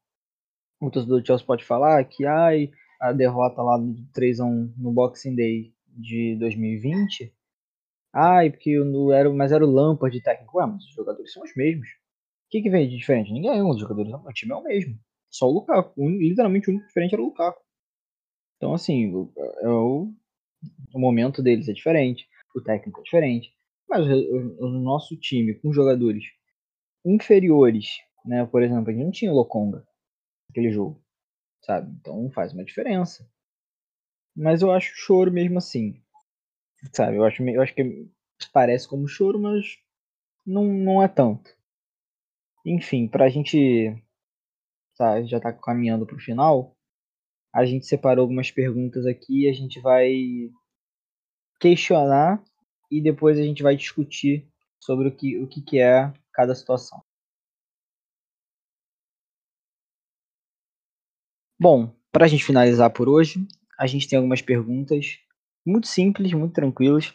o 0.81 0.89
torcedor 0.89 1.21
do 1.21 1.25
Chelsea 1.25 1.45
pode 1.45 1.63
falar 1.63 2.03
que 2.05 2.25
ai, 2.25 2.71
a 2.99 3.11
derrota 3.11 3.61
lá 3.61 3.77
do 3.77 3.93
3x1 4.17 4.73
no 4.77 4.91
Boxing 4.91 5.35
Day 5.35 5.73
de 5.87 6.35
2020, 6.39 7.33
ai, 8.13 8.49
porque 8.51 8.77
não 8.79 9.11
era, 9.11 9.29
mas 9.33 9.51
era 9.51 9.65
o 9.65 9.71
Lampard 9.71 10.15
de 10.15 10.23
técnico. 10.23 10.57
Ué, 10.57 10.65
mas 10.67 10.83
os 10.85 10.93
jogadores 10.93 11.31
são 11.33 11.43
os 11.43 11.55
mesmos. 11.55 11.87
O 11.89 12.49
que, 12.51 12.61
que 12.61 12.69
vem 12.69 12.87
de 12.87 12.97
diferente? 12.97 13.31
Ninguém, 13.33 13.61
os 13.63 13.79
jogadores, 13.79 14.13
o 14.13 14.33
time 14.33 14.53
é 14.53 14.55
o 14.55 14.63
mesmo. 14.63 14.99
Só 15.31 15.47
o 15.47 15.53
Lukaku. 15.53 16.09
Literalmente 16.19 16.69
o 16.69 16.73
único 16.73 16.87
diferente 16.87 17.13
era 17.13 17.21
o 17.21 17.25
Lukaku. 17.25 17.61
Então, 18.57 18.73
assim, 18.73 19.11
é 19.61 19.69
o 19.69 20.13
o 20.93 20.99
momento 20.99 21.41
deles 21.41 21.67
é 21.67 21.73
diferente, 21.73 22.27
o 22.55 22.61
técnico 22.61 23.01
é 23.01 23.03
diferente. 23.03 23.53
Mas 23.89 24.07
o, 24.07 24.65
o 24.65 24.69
nosso 24.69 25.17
time 25.17 25.53
com 25.55 25.73
jogadores 25.73 26.23
inferiores, 27.05 27.87
né? 28.25 28.45
Por 28.45 28.63
exemplo, 28.63 28.89
a 28.89 28.93
gente 28.93 29.03
não 29.03 29.11
tinha 29.11 29.31
o 29.31 29.35
Lokonga 29.35 29.85
naquele 30.49 30.71
jogo, 30.71 31.03
sabe? 31.63 31.91
Então 31.99 32.29
faz 32.31 32.53
uma 32.53 32.63
diferença. 32.63 33.27
Mas 34.35 34.61
eu 34.61 34.71
acho 34.71 34.93
choro 34.95 35.31
mesmo 35.31 35.57
assim, 35.57 36.02
sabe? 36.91 37.17
Eu 37.17 37.23
acho, 37.23 37.43
eu 37.43 37.61
acho 37.61 37.73
que 37.73 38.09
parece 38.51 38.87
como 38.87 39.07
choro, 39.07 39.39
mas 39.39 39.77
não, 40.45 40.65
não 40.65 41.01
é 41.01 41.07
tanto. 41.07 41.49
Enfim, 42.65 43.07
pra 43.07 43.29
gente 43.29 43.95
tá, 44.97 45.21
já 45.23 45.39
tá 45.39 45.51
caminhando 45.53 46.05
pro 46.05 46.19
final, 46.19 46.75
a 47.53 47.65
gente 47.65 47.85
separou 47.85 48.23
algumas 48.23 48.49
perguntas 48.51 49.05
aqui 49.05 49.47
a 49.47 49.53
gente 49.53 49.79
vai 49.79 50.49
questionar 51.59 52.43
e 52.91 53.01
depois 53.01 53.37
a 53.39 53.43
gente 53.43 53.63
vai 53.63 53.75
discutir 53.75 54.47
sobre 54.79 55.07
o 55.07 55.15
que, 55.15 55.37
o 55.39 55.47
que, 55.47 55.61
que 55.61 55.79
é 55.79 56.11
cada 56.33 56.55
situação. 56.55 57.01
Bom, 61.59 61.95
para 62.11 62.25
a 62.25 62.27
gente 62.27 62.43
finalizar 62.43 62.91
por 62.91 63.07
hoje, 63.07 63.47
a 63.79 63.87
gente 63.87 64.07
tem 64.07 64.17
algumas 64.17 64.41
perguntas 64.41 65.19
muito 65.65 65.87
simples, 65.87 66.33
muito 66.33 66.53
tranquilas. 66.53 67.13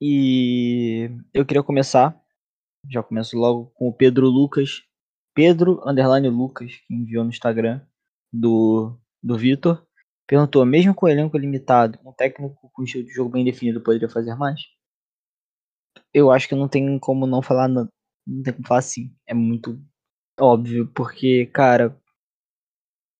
E 0.00 1.10
eu 1.32 1.46
queria 1.46 1.62
começar, 1.62 2.20
já 2.90 3.02
começo 3.02 3.36
logo 3.36 3.66
com 3.74 3.88
o 3.88 3.92
Pedro 3.92 4.26
Lucas, 4.28 4.82
Pedro 5.34 5.80
underline 5.88 6.28
Lucas, 6.28 6.76
que 6.86 6.94
enviou 6.94 7.24
no 7.24 7.30
Instagram 7.30 7.80
do 8.32 8.98
do 9.22 9.38
Vitor. 9.38 9.86
Perguntou, 10.26 10.64
mesmo 10.66 10.94
com 10.94 11.06
o 11.06 11.08
elenco 11.08 11.38
limitado, 11.38 11.98
um 12.04 12.12
técnico 12.12 12.70
com 12.72 12.82
estilo 12.84 13.04
de 13.04 13.12
jogo 13.12 13.30
bem 13.30 13.44
definido 13.44 13.80
poderia 13.80 14.08
fazer 14.08 14.34
mais? 14.34 14.60
Eu 16.12 16.30
acho 16.30 16.48
que 16.48 16.54
não 16.54 16.68
tem 16.68 16.98
como 16.98 17.26
não 17.26 17.42
falar, 17.42 17.68
não, 17.68 17.88
não 18.26 18.42
tem 18.42 18.52
como 18.54 18.66
falar 18.66 18.80
assim. 18.80 19.14
É 19.26 19.34
muito 19.34 19.80
óbvio, 20.40 20.86
porque, 20.94 21.46
cara, 21.46 21.98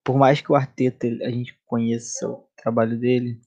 por 0.04 0.16
mais 0.16 0.40
que 0.40 0.50
o 0.52 0.54
Arteta 0.54 1.06
a 1.06 1.30
gente 1.30 1.58
conheça 1.66 2.28
o 2.28 2.46
trabalho 2.56 2.98
dele, 2.98 3.40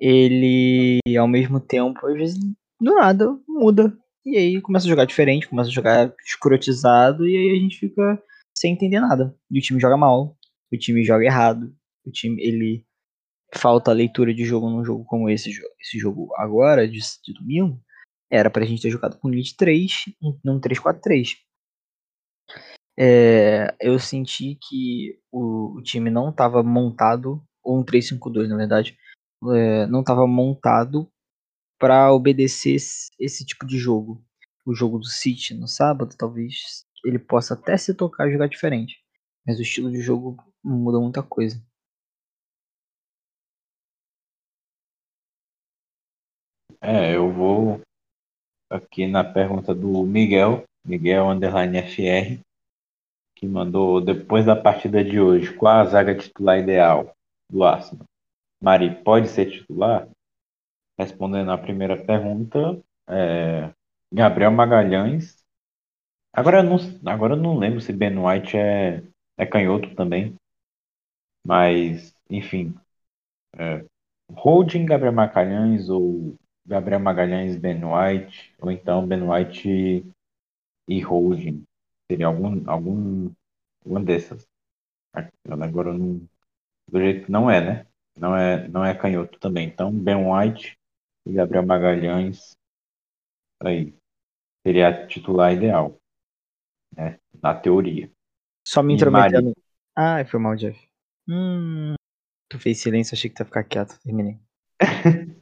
ele 0.00 1.00
ao 1.18 1.28
mesmo 1.28 1.60
tempo, 1.60 2.06
às 2.06 2.14
vezes, 2.14 2.38
do 2.80 2.94
nada, 2.94 3.38
muda. 3.46 3.96
E 4.24 4.36
aí 4.36 4.60
começa 4.60 4.86
a 4.86 4.88
jogar 4.88 5.04
diferente, 5.04 5.48
começa 5.48 5.68
a 5.70 5.72
jogar 5.72 6.12
escrotizado, 6.24 7.26
e 7.26 7.36
aí 7.36 7.56
a 7.56 7.60
gente 7.60 7.78
fica 7.78 8.22
sem 8.56 8.72
entender 8.72 9.00
nada. 9.00 9.34
E 9.50 9.58
o 9.58 9.62
time 9.62 9.80
joga 9.80 9.96
mal 9.96 10.36
o 10.72 10.78
time 10.78 11.04
joga 11.04 11.24
errado, 11.24 11.74
o 12.06 12.10
time 12.10 12.40
ele 12.42 12.86
falta 13.54 13.92
leitura 13.92 14.32
de 14.32 14.44
jogo 14.44 14.70
num 14.70 14.84
jogo 14.84 15.04
como 15.04 15.28
esse, 15.28 15.50
esse 15.80 15.98
jogo 15.98 16.32
agora, 16.36 16.88
de, 16.88 17.00
de 17.24 17.32
domingo, 17.34 17.80
era 18.30 18.48
pra 18.48 18.64
gente 18.64 18.82
ter 18.82 18.90
jogado 18.90 19.18
com 19.18 19.28
limite 19.28 19.56
3 19.56 19.92
num 20.44 20.60
3-4-3. 20.60 21.36
É, 22.96 23.74
eu 23.80 23.98
senti 23.98 24.56
que 24.68 25.18
o, 25.32 25.78
o, 25.78 25.82
time 25.82 26.10
não 26.10 26.30
estava 26.30 26.62
montado, 26.62 27.42
ou 27.62 27.80
um 27.80 27.84
3-5-2 27.84 28.46
na 28.46 28.56
verdade, 28.56 28.96
é, 29.48 29.86
não 29.86 30.00
estava 30.00 30.26
montado 30.26 31.10
para 31.78 32.12
obedecer 32.12 32.74
esse, 32.74 33.10
esse, 33.18 33.44
tipo 33.44 33.66
de 33.66 33.78
jogo. 33.78 34.22
O 34.66 34.74
jogo 34.74 34.98
do 34.98 35.06
City 35.06 35.54
no 35.54 35.66
sábado, 35.66 36.14
talvez 36.16 36.84
ele 37.04 37.18
possa 37.18 37.54
até 37.54 37.76
se 37.78 37.94
tocar 37.94 38.28
e 38.28 38.32
jogar 38.32 38.46
diferente, 38.46 39.02
mas 39.46 39.58
o 39.58 39.62
estilo 39.62 39.90
de 39.90 40.02
jogo 40.02 40.36
muda 40.62 41.00
muita 41.00 41.22
coisa. 41.22 41.62
É, 46.82 47.14
eu 47.14 47.32
vou 47.32 47.80
aqui 48.70 49.06
na 49.06 49.24
pergunta 49.24 49.74
do 49.74 50.04
Miguel, 50.04 50.64
Miguel 50.84 51.28
Underline 51.28 51.78
FR, 51.82 52.40
que 53.34 53.46
mandou 53.46 54.00
depois 54.00 54.44
da 54.44 54.54
partida 54.54 55.02
de 55.02 55.18
hoje, 55.18 55.52
qual 55.54 55.80
a 55.80 55.84
zaga 55.84 56.14
titular 56.14 56.58
ideal 56.58 57.14
do 57.50 57.64
Arsenal? 57.64 58.09
Mari, 58.60 59.02
pode 59.02 59.28
ser 59.28 59.50
titular? 59.50 60.08
Respondendo 60.98 61.50
a 61.50 61.58
primeira 61.58 61.96
pergunta, 61.96 62.80
é, 63.08 63.72
Gabriel 64.12 64.50
Magalhães. 64.52 65.36
Agora 66.32 66.58
eu, 66.58 66.64
não, 66.64 66.78
agora 67.12 67.34
eu 67.34 67.38
não 67.38 67.58
lembro 67.58 67.80
se 67.80 67.92
Ben 67.92 68.18
White 68.18 68.56
é, 68.56 69.02
é 69.38 69.46
canhoto 69.46 69.94
também. 69.94 70.36
Mas, 71.46 72.14
enfim. 72.28 72.74
É, 73.58 73.84
Holding 74.32 74.86
Gabriel 74.86 75.12
Magalhães 75.12 75.88
ou 75.88 76.36
Gabriel 76.66 77.00
Magalhães, 77.00 77.56
Ben 77.56 77.80
White, 77.84 78.54
ou 78.60 78.70
então 78.70 79.06
Ben 79.06 79.22
White 79.22 80.04
e 80.88 81.00
Holding. 81.00 81.64
Seria 82.10 82.26
algum, 82.26 82.68
algum 82.68 83.32
uma 83.84 84.00
dessas. 84.02 84.46
Agora 85.48 85.92
não, 85.92 86.20
do 86.88 87.00
jeito 87.00 87.26
que 87.26 87.32
não 87.32 87.50
é, 87.50 87.60
né? 87.60 87.86
Não 88.20 88.36
é, 88.36 88.68
não 88.68 88.84
é 88.84 88.94
canhoto 88.94 89.38
também. 89.40 89.66
Então, 89.66 89.90
Ben 89.90 90.16
White 90.16 90.76
e 91.26 91.32
Gabriel 91.32 91.64
Magalhães 91.64 92.52
aí 93.62 93.94
seria 94.66 94.88
a 94.88 95.06
titular 95.06 95.54
ideal, 95.54 95.96
né? 96.94 97.18
Na 97.42 97.54
teoria. 97.54 98.10
Só 98.66 98.82
me 98.82 98.94
intrometendo. 98.94 99.54
Ah, 99.96 100.22
foi 100.24 100.38
mal, 100.38 100.54
Jeff. 100.54 100.78
Hum, 101.26 101.94
tu 102.50 102.58
fez 102.58 102.78
silêncio, 102.78 103.14
achei 103.14 103.30
que 103.30 103.36
tu 103.36 103.40
ia 103.40 103.46
ficar 103.46 103.64
quieto. 103.64 103.98
Terminei. 104.02 104.38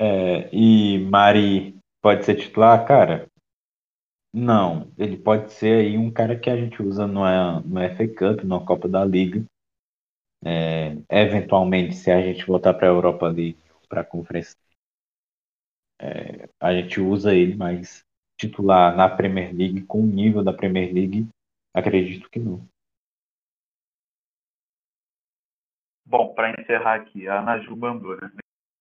É, 0.00 0.48
e 0.54 0.96
Mari 1.10 1.76
pode 2.00 2.24
ser 2.24 2.36
titular, 2.36 2.86
cara? 2.86 3.26
Não, 4.32 4.92
ele 4.96 5.16
pode 5.16 5.52
ser 5.52 5.84
aí 5.84 5.98
um 5.98 6.08
cara 6.08 6.38
que 6.38 6.48
a 6.48 6.56
gente 6.56 6.80
usa 6.80 7.04
no, 7.04 7.22
no 7.62 7.80
FA 7.80 8.06
Cup, 8.06 8.44
na 8.44 8.64
Copa 8.64 8.88
da 8.88 9.04
Liga. 9.04 9.44
É, 10.44 10.96
eventualmente, 11.10 11.94
se 11.94 12.10
a 12.10 12.20
gente 12.20 12.46
voltar 12.46 12.74
para 12.74 12.86
a 12.86 12.90
Europa 12.90 13.26
League, 13.26 13.58
para 13.88 14.02
a 14.02 14.04
Conferência, 14.04 14.56
é, 16.00 16.48
a 16.60 16.72
gente 16.72 17.00
usa 17.00 17.34
ele, 17.34 17.56
mas 17.56 18.04
titular 18.38 18.96
na 18.96 19.08
Premier 19.08 19.54
League, 19.54 19.82
com 19.82 20.00
o 20.00 20.06
nível 20.06 20.44
da 20.44 20.52
Premier 20.52 20.92
League, 20.92 21.28
acredito 21.74 22.30
que 22.30 22.38
não. 22.38 22.64
Bom, 26.06 26.32
para 26.34 26.54
encerrar 26.58 26.94
aqui, 26.94 27.28
a 27.28 27.42
Naju 27.42 27.76
mandou, 27.76 28.16
né? 28.16 28.30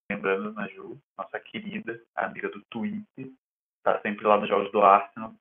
lembrando 0.10 0.54
na 0.54 0.68
Ju, 0.68 0.98
nossa 1.18 1.40
querida 1.40 2.02
amiga 2.16 2.50
do 2.50 2.64
Twitter, 2.70 3.32
está 3.78 4.00
sempre 4.02 4.26
lá 4.26 4.40
nos 4.40 4.48
jogos 4.48 4.72
do 4.72 4.82
Arsenal, 4.82 5.34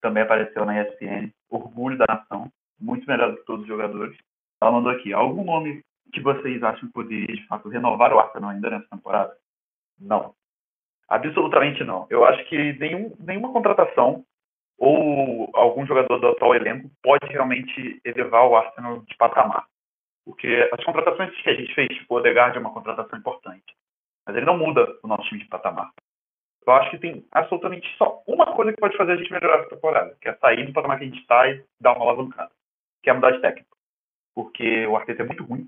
também 0.00 0.22
apareceu 0.22 0.64
na 0.64 0.82
ESPN, 0.82 1.32
orgulho 1.48 1.96
da 1.96 2.06
nação, 2.08 2.52
muito 2.80 3.06
melhor 3.06 3.30
do 3.30 3.38
que 3.38 3.44
todos 3.44 3.62
os 3.62 3.68
jogadores. 3.68 4.18
Ela 4.60 4.72
mandou 4.72 4.92
aqui, 4.92 5.12
algum 5.12 5.44
nome 5.44 5.82
que 6.12 6.20
vocês 6.20 6.62
acham 6.62 6.86
que 6.88 6.94
poderia, 6.94 7.34
de 7.34 7.46
fato, 7.46 7.68
renovar 7.68 8.12
o 8.12 8.18
Arsenal 8.18 8.50
ainda 8.50 8.70
nessa 8.70 8.88
temporada? 8.88 9.36
Não. 10.00 10.34
Absolutamente 11.08 11.84
não. 11.84 12.06
Eu 12.10 12.24
acho 12.24 12.44
que 12.48 12.72
nenhum, 12.74 13.14
nenhuma 13.18 13.52
contratação 13.52 14.24
ou 14.78 15.50
algum 15.54 15.86
jogador 15.86 16.18
do 16.18 16.28
atual 16.28 16.54
elenco 16.54 16.90
pode 17.02 17.26
realmente 17.26 18.00
elevar 18.04 18.46
o 18.46 18.56
Arsenal 18.56 19.00
de 19.00 19.16
patamar. 19.16 19.66
Porque 20.24 20.68
as 20.72 20.84
contratações 20.84 21.34
que 21.42 21.50
a 21.50 21.54
gente 21.54 21.74
fez, 21.74 21.88
tipo, 21.88 22.14
o 22.14 22.18
Odegaard 22.18 22.56
é 22.56 22.60
uma 22.60 22.72
contratação 22.72 23.18
importante 23.18 23.74
mas 24.28 24.36
ele 24.36 24.44
não 24.44 24.58
muda 24.58 24.86
o 25.02 25.08
nosso 25.08 25.26
time 25.26 25.40
de 25.40 25.48
patamar. 25.48 25.90
Eu 26.66 26.72
acho 26.74 26.90
que 26.90 26.98
tem 26.98 27.26
absolutamente 27.32 27.88
só 27.96 28.22
uma 28.26 28.54
coisa 28.54 28.72
que 28.72 28.80
pode 28.80 28.94
fazer 28.94 29.12
a 29.12 29.16
gente 29.16 29.32
melhorar 29.32 29.60
essa 29.60 29.70
temporada, 29.70 30.14
que 30.20 30.28
é 30.28 30.34
sair 30.34 30.66
do 30.66 30.72
patamar 30.74 30.98
que 30.98 31.04
a 31.04 31.06
gente 31.06 31.20
está 31.20 31.48
e 31.48 31.64
dar 31.80 31.94
uma 31.94 32.04
alavancada, 32.04 32.50
que 33.02 33.08
é 33.08 33.14
mudar 33.14 33.30
de 33.30 33.40
técnico. 33.40 33.77
Porque 34.38 34.86
o 34.86 34.96
Arteta 34.96 35.22
é 35.22 35.26
muito 35.26 35.42
ruim. 35.42 35.64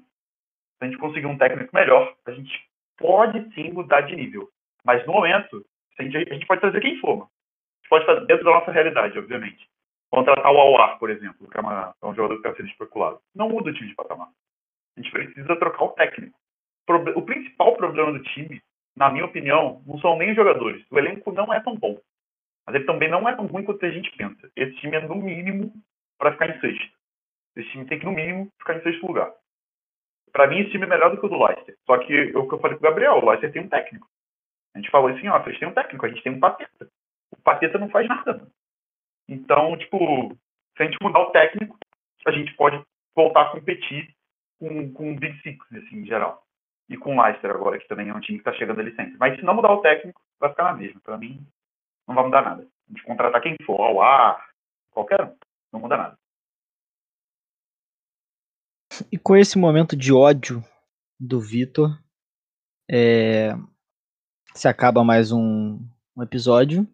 Se 0.79 0.85
a 0.85 0.87
gente 0.87 0.99
conseguir 0.99 1.27
um 1.27 1.37
técnico 1.37 1.75
melhor, 1.75 2.15
a 2.25 2.31
gente 2.31 2.53
pode 2.97 3.53
sim 3.55 3.73
mudar 3.73 4.03
de 4.03 4.15
nível. 4.15 4.49
Mas 4.85 5.05
no 5.07 5.13
momento, 5.13 5.65
a 5.99 6.03
gente, 6.05 6.17
a 6.17 6.35
gente 6.35 6.47
pode 6.47 6.61
trazer 6.61 6.81
quem 6.81 7.01
for. 7.01 7.23
A 7.23 7.83
gente 7.83 7.89
pode 7.89 8.07
fazer 8.07 8.27
dentro 8.27 8.45
da 8.45 8.53
nossa 8.53 8.71
realidade, 8.71 9.19
obviamente. 9.19 9.69
Contratar 10.09 10.53
o 10.53 10.61
Awar, 10.61 10.99
por 11.01 11.11
exemplo, 11.11 11.49
que 11.49 11.59
é, 11.59 11.61
uma, 11.61 11.95
é 12.01 12.07
um 12.07 12.15
jogador 12.15 12.41
que 12.41 12.47
está 12.47 12.57
sendo 12.57 12.69
especulado. 12.69 13.21
Não 13.35 13.49
muda 13.49 13.71
o 13.71 13.75
time 13.75 13.89
de 13.89 13.95
patamar. 13.97 14.29
A 14.97 15.01
gente 15.01 15.11
precisa 15.11 15.57
trocar 15.57 15.85
o 15.85 15.89
técnico 15.89 16.39
o 17.15 17.23
principal 17.23 17.77
problema 17.77 18.13
do 18.13 18.23
time, 18.23 18.63
na 18.97 19.11
minha 19.11 19.25
opinião, 19.25 19.83
não 19.87 19.99
são 20.01 20.17
nem 20.17 20.31
os 20.31 20.37
jogadores. 20.37 20.85
O 20.91 20.99
elenco 20.99 21.33
não 21.33 21.53
é 21.53 21.61
tão 21.61 21.77
bom. 21.77 21.99
Mas 22.67 22.77
ele 22.77 22.85
também 22.85 23.09
não 23.09 23.29
é 23.29 23.35
tão 23.35 23.47
ruim 23.47 23.65
quanto 23.65 23.85
a 23.85 23.91
gente 23.91 24.11
pensa. 24.17 24.51
Esse 24.57 24.75
time 24.77 24.97
é 24.97 25.01
no 25.01 25.17
mínimo 25.17 25.73
para 26.19 26.33
ficar 26.33 26.49
em 26.49 26.61
sexto. 26.61 27.00
Esse 27.57 27.69
time 27.71 27.87
tem 27.87 27.99
que, 27.99 28.05
no 28.05 28.13
mínimo, 28.13 28.51
ficar 28.59 28.77
em 28.77 28.83
sexto 28.83 29.07
lugar. 29.07 29.33
Para 30.33 30.47
mim, 30.47 30.61
esse 30.61 30.71
time 30.71 30.85
é 30.85 30.89
melhor 30.89 31.11
do 31.11 31.19
que 31.19 31.27
o 31.27 31.29
do 31.29 31.43
Leicester. 31.43 31.77
Só 31.87 31.99
que 31.99 32.15
é 32.15 32.39
o 32.39 32.49
que 32.49 32.55
eu 32.55 32.61
falei 32.61 32.77
pro 32.77 32.89
Gabriel, 32.89 33.15
o 33.15 33.29
Leicester 33.29 33.53
tem 33.53 33.63
um 33.63 33.69
técnico. 33.69 34.09
A 34.75 34.79
gente 34.79 34.91
falou 34.91 35.09
assim, 35.09 35.29
ó, 35.29 35.39
vocês 35.41 35.59
têm 35.59 35.69
um 35.69 35.75
técnico, 35.75 36.07
a 36.07 36.09
gente 36.09 36.23
tem 36.23 36.33
um 36.33 36.41
pateta. 36.41 36.89
O 37.33 37.37
pateta 37.43 37.79
não 37.79 37.91
faz 37.91 38.09
nada. 38.09 38.47
Então, 39.29 39.77
tipo, 39.77 40.37
se 40.77 40.83
a 40.83 40.85
gente 40.85 40.99
mudar 41.03 41.21
o 41.21 41.31
técnico, 41.31 41.77
a 42.27 42.33
gente 42.33 42.55
pode 42.55 42.81
voltar 43.15 43.43
a 43.43 43.51
competir 43.51 44.15
com, 44.59 44.93
com 44.93 45.13
o 45.13 45.17
Big 45.17 45.41
Six, 45.43 45.59
assim, 45.73 45.97
em 45.97 46.07
geral 46.07 46.45
e 46.91 46.97
com 46.97 47.17
o 47.17 47.23
Leicester 47.23 47.53
agora, 47.53 47.79
que 47.79 47.87
também 47.87 48.09
é 48.09 48.15
um 48.15 48.21
time 48.21 48.39
que 48.39 48.49
está 48.49 48.53
chegando 48.53 48.81
ali 48.81 48.95
sempre. 48.97 49.17
Mas 49.17 49.39
se 49.39 49.45
não 49.45 49.55
mudar 49.55 49.73
o 49.73 49.81
técnico, 49.81 50.21
vai 50.41 50.51
ficar 50.51 50.65
na 50.65 50.73
mesma. 50.75 51.01
Para 51.01 51.17
mim, 51.17 51.47
não 52.07 52.17
vai 52.17 52.25
mudar 52.25 52.43
nada. 52.43 52.63
A 52.63 52.93
gente 52.93 53.05
contratar 53.05 53.41
quem 53.41 53.57
for, 53.65 53.81
ao 53.81 54.03
ar, 54.03 54.45
qualquer 54.91 55.23
um, 55.23 55.37
não 55.73 55.81
muda 55.81 55.97
nada. 55.97 56.19
E 59.11 59.17
com 59.17 59.37
esse 59.37 59.57
momento 59.57 59.97
de 59.97 60.13
ódio 60.13 60.65
do 61.19 61.41
Vitor, 61.41 61.97
é... 62.91 63.55
se 64.55 64.67
acaba 64.67 65.05
mais 65.05 65.31
um, 65.31 65.79
um 66.17 66.23
episódio. 66.23 66.89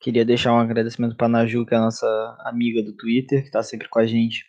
Queria 0.00 0.24
deixar 0.24 0.52
um 0.52 0.60
agradecimento 0.60 1.16
para 1.16 1.28
Naju, 1.28 1.66
que 1.66 1.74
é 1.74 1.76
a 1.76 1.82
nossa 1.82 2.06
amiga 2.44 2.82
do 2.82 2.96
Twitter, 2.96 3.40
que 3.40 3.48
está 3.48 3.62
sempre 3.62 3.88
com 3.88 3.98
a 3.98 4.06
gente 4.06 4.44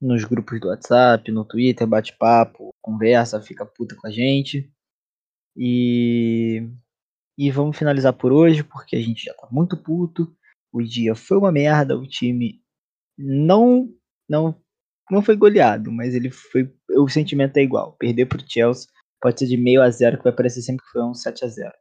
nos 0.00 0.24
grupos 0.24 0.60
do 0.60 0.68
WhatsApp, 0.68 1.30
no 1.30 1.44
Twitter, 1.44 1.86
bate-papo, 1.86 2.70
conversa, 2.82 3.40
fica 3.40 3.64
puta 3.64 3.96
com 3.96 4.06
a 4.06 4.10
gente. 4.10 4.70
E, 5.56 6.68
e 7.36 7.50
vamos 7.50 7.76
finalizar 7.76 8.12
por 8.12 8.32
hoje, 8.32 8.62
porque 8.64 8.96
a 8.96 9.00
gente 9.00 9.24
já 9.24 9.34
tá 9.34 9.48
muito 9.50 9.76
puto. 9.76 10.36
O 10.72 10.82
dia 10.82 11.14
foi 11.14 11.38
uma 11.38 11.52
merda, 11.52 11.96
o 11.96 12.06
time 12.06 12.60
não 13.16 13.92
não 14.28 14.54
não 15.10 15.22
foi 15.22 15.36
goleado, 15.36 15.90
mas 15.90 16.14
ele 16.14 16.30
foi 16.30 16.72
o 16.90 17.08
sentimento 17.08 17.56
é 17.56 17.62
igual. 17.62 17.96
Perder 17.98 18.26
pro 18.26 18.42
Chelsea 18.46 18.88
pode 19.20 19.38
ser 19.38 19.46
de 19.46 19.56
meio 19.56 19.82
a 19.82 19.90
zero, 19.90 20.18
que 20.18 20.24
vai 20.24 20.32
parecer 20.32 20.62
sempre 20.62 20.84
que 20.84 20.92
foi 20.92 21.02
um 21.02 21.14
7 21.14 21.44
a 21.44 21.48
0. 21.48 21.72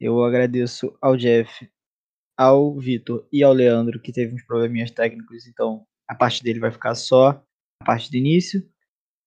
Eu 0.00 0.22
agradeço 0.22 0.96
ao 1.00 1.16
Jeff, 1.16 1.68
ao 2.36 2.78
Vitor 2.78 3.26
e 3.32 3.42
ao 3.42 3.52
Leandro 3.52 4.00
que 4.00 4.12
teve 4.12 4.34
uns 4.34 4.44
probleminhas 4.44 4.90
técnicos, 4.90 5.46
então 5.46 5.86
a 6.08 6.14
parte 6.14 6.42
dele 6.42 6.60
vai 6.60 6.70
ficar 6.70 6.94
só 6.94 7.42
a 7.80 7.84
parte 7.84 8.10
do 8.10 8.16
início. 8.16 8.62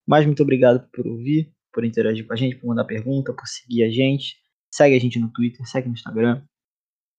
Mas 0.06 0.26
muito 0.26 0.42
obrigado 0.42 0.88
por 0.90 1.06
ouvir, 1.06 1.52
por 1.72 1.84
interagir 1.84 2.26
com 2.26 2.32
a 2.32 2.36
gente, 2.36 2.56
por 2.56 2.68
mandar 2.68 2.84
pergunta, 2.84 3.32
por 3.32 3.46
seguir 3.46 3.84
a 3.84 3.90
gente. 3.90 4.36
Segue 4.72 4.96
a 4.96 5.00
gente 5.00 5.18
no 5.18 5.32
Twitter, 5.32 5.66
segue 5.68 5.88
no 5.88 5.94
Instagram. 5.94 6.44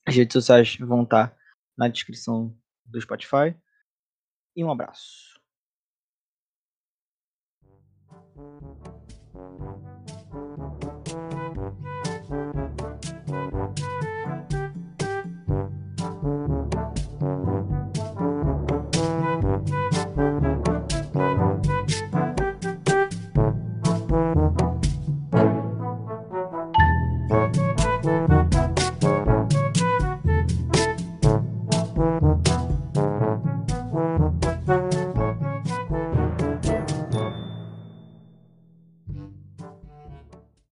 As 0.05 0.15
redes 0.15 0.33
sociais 0.33 0.75
vão 0.77 1.03
estar 1.03 1.35
na 1.77 1.87
descrição 1.87 2.57
do 2.85 2.99
Spotify. 2.99 3.55
E 4.55 4.63
um 4.63 4.71
abraço. 4.71 5.40
Thank 8.41 8.61
you. 8.63 8.70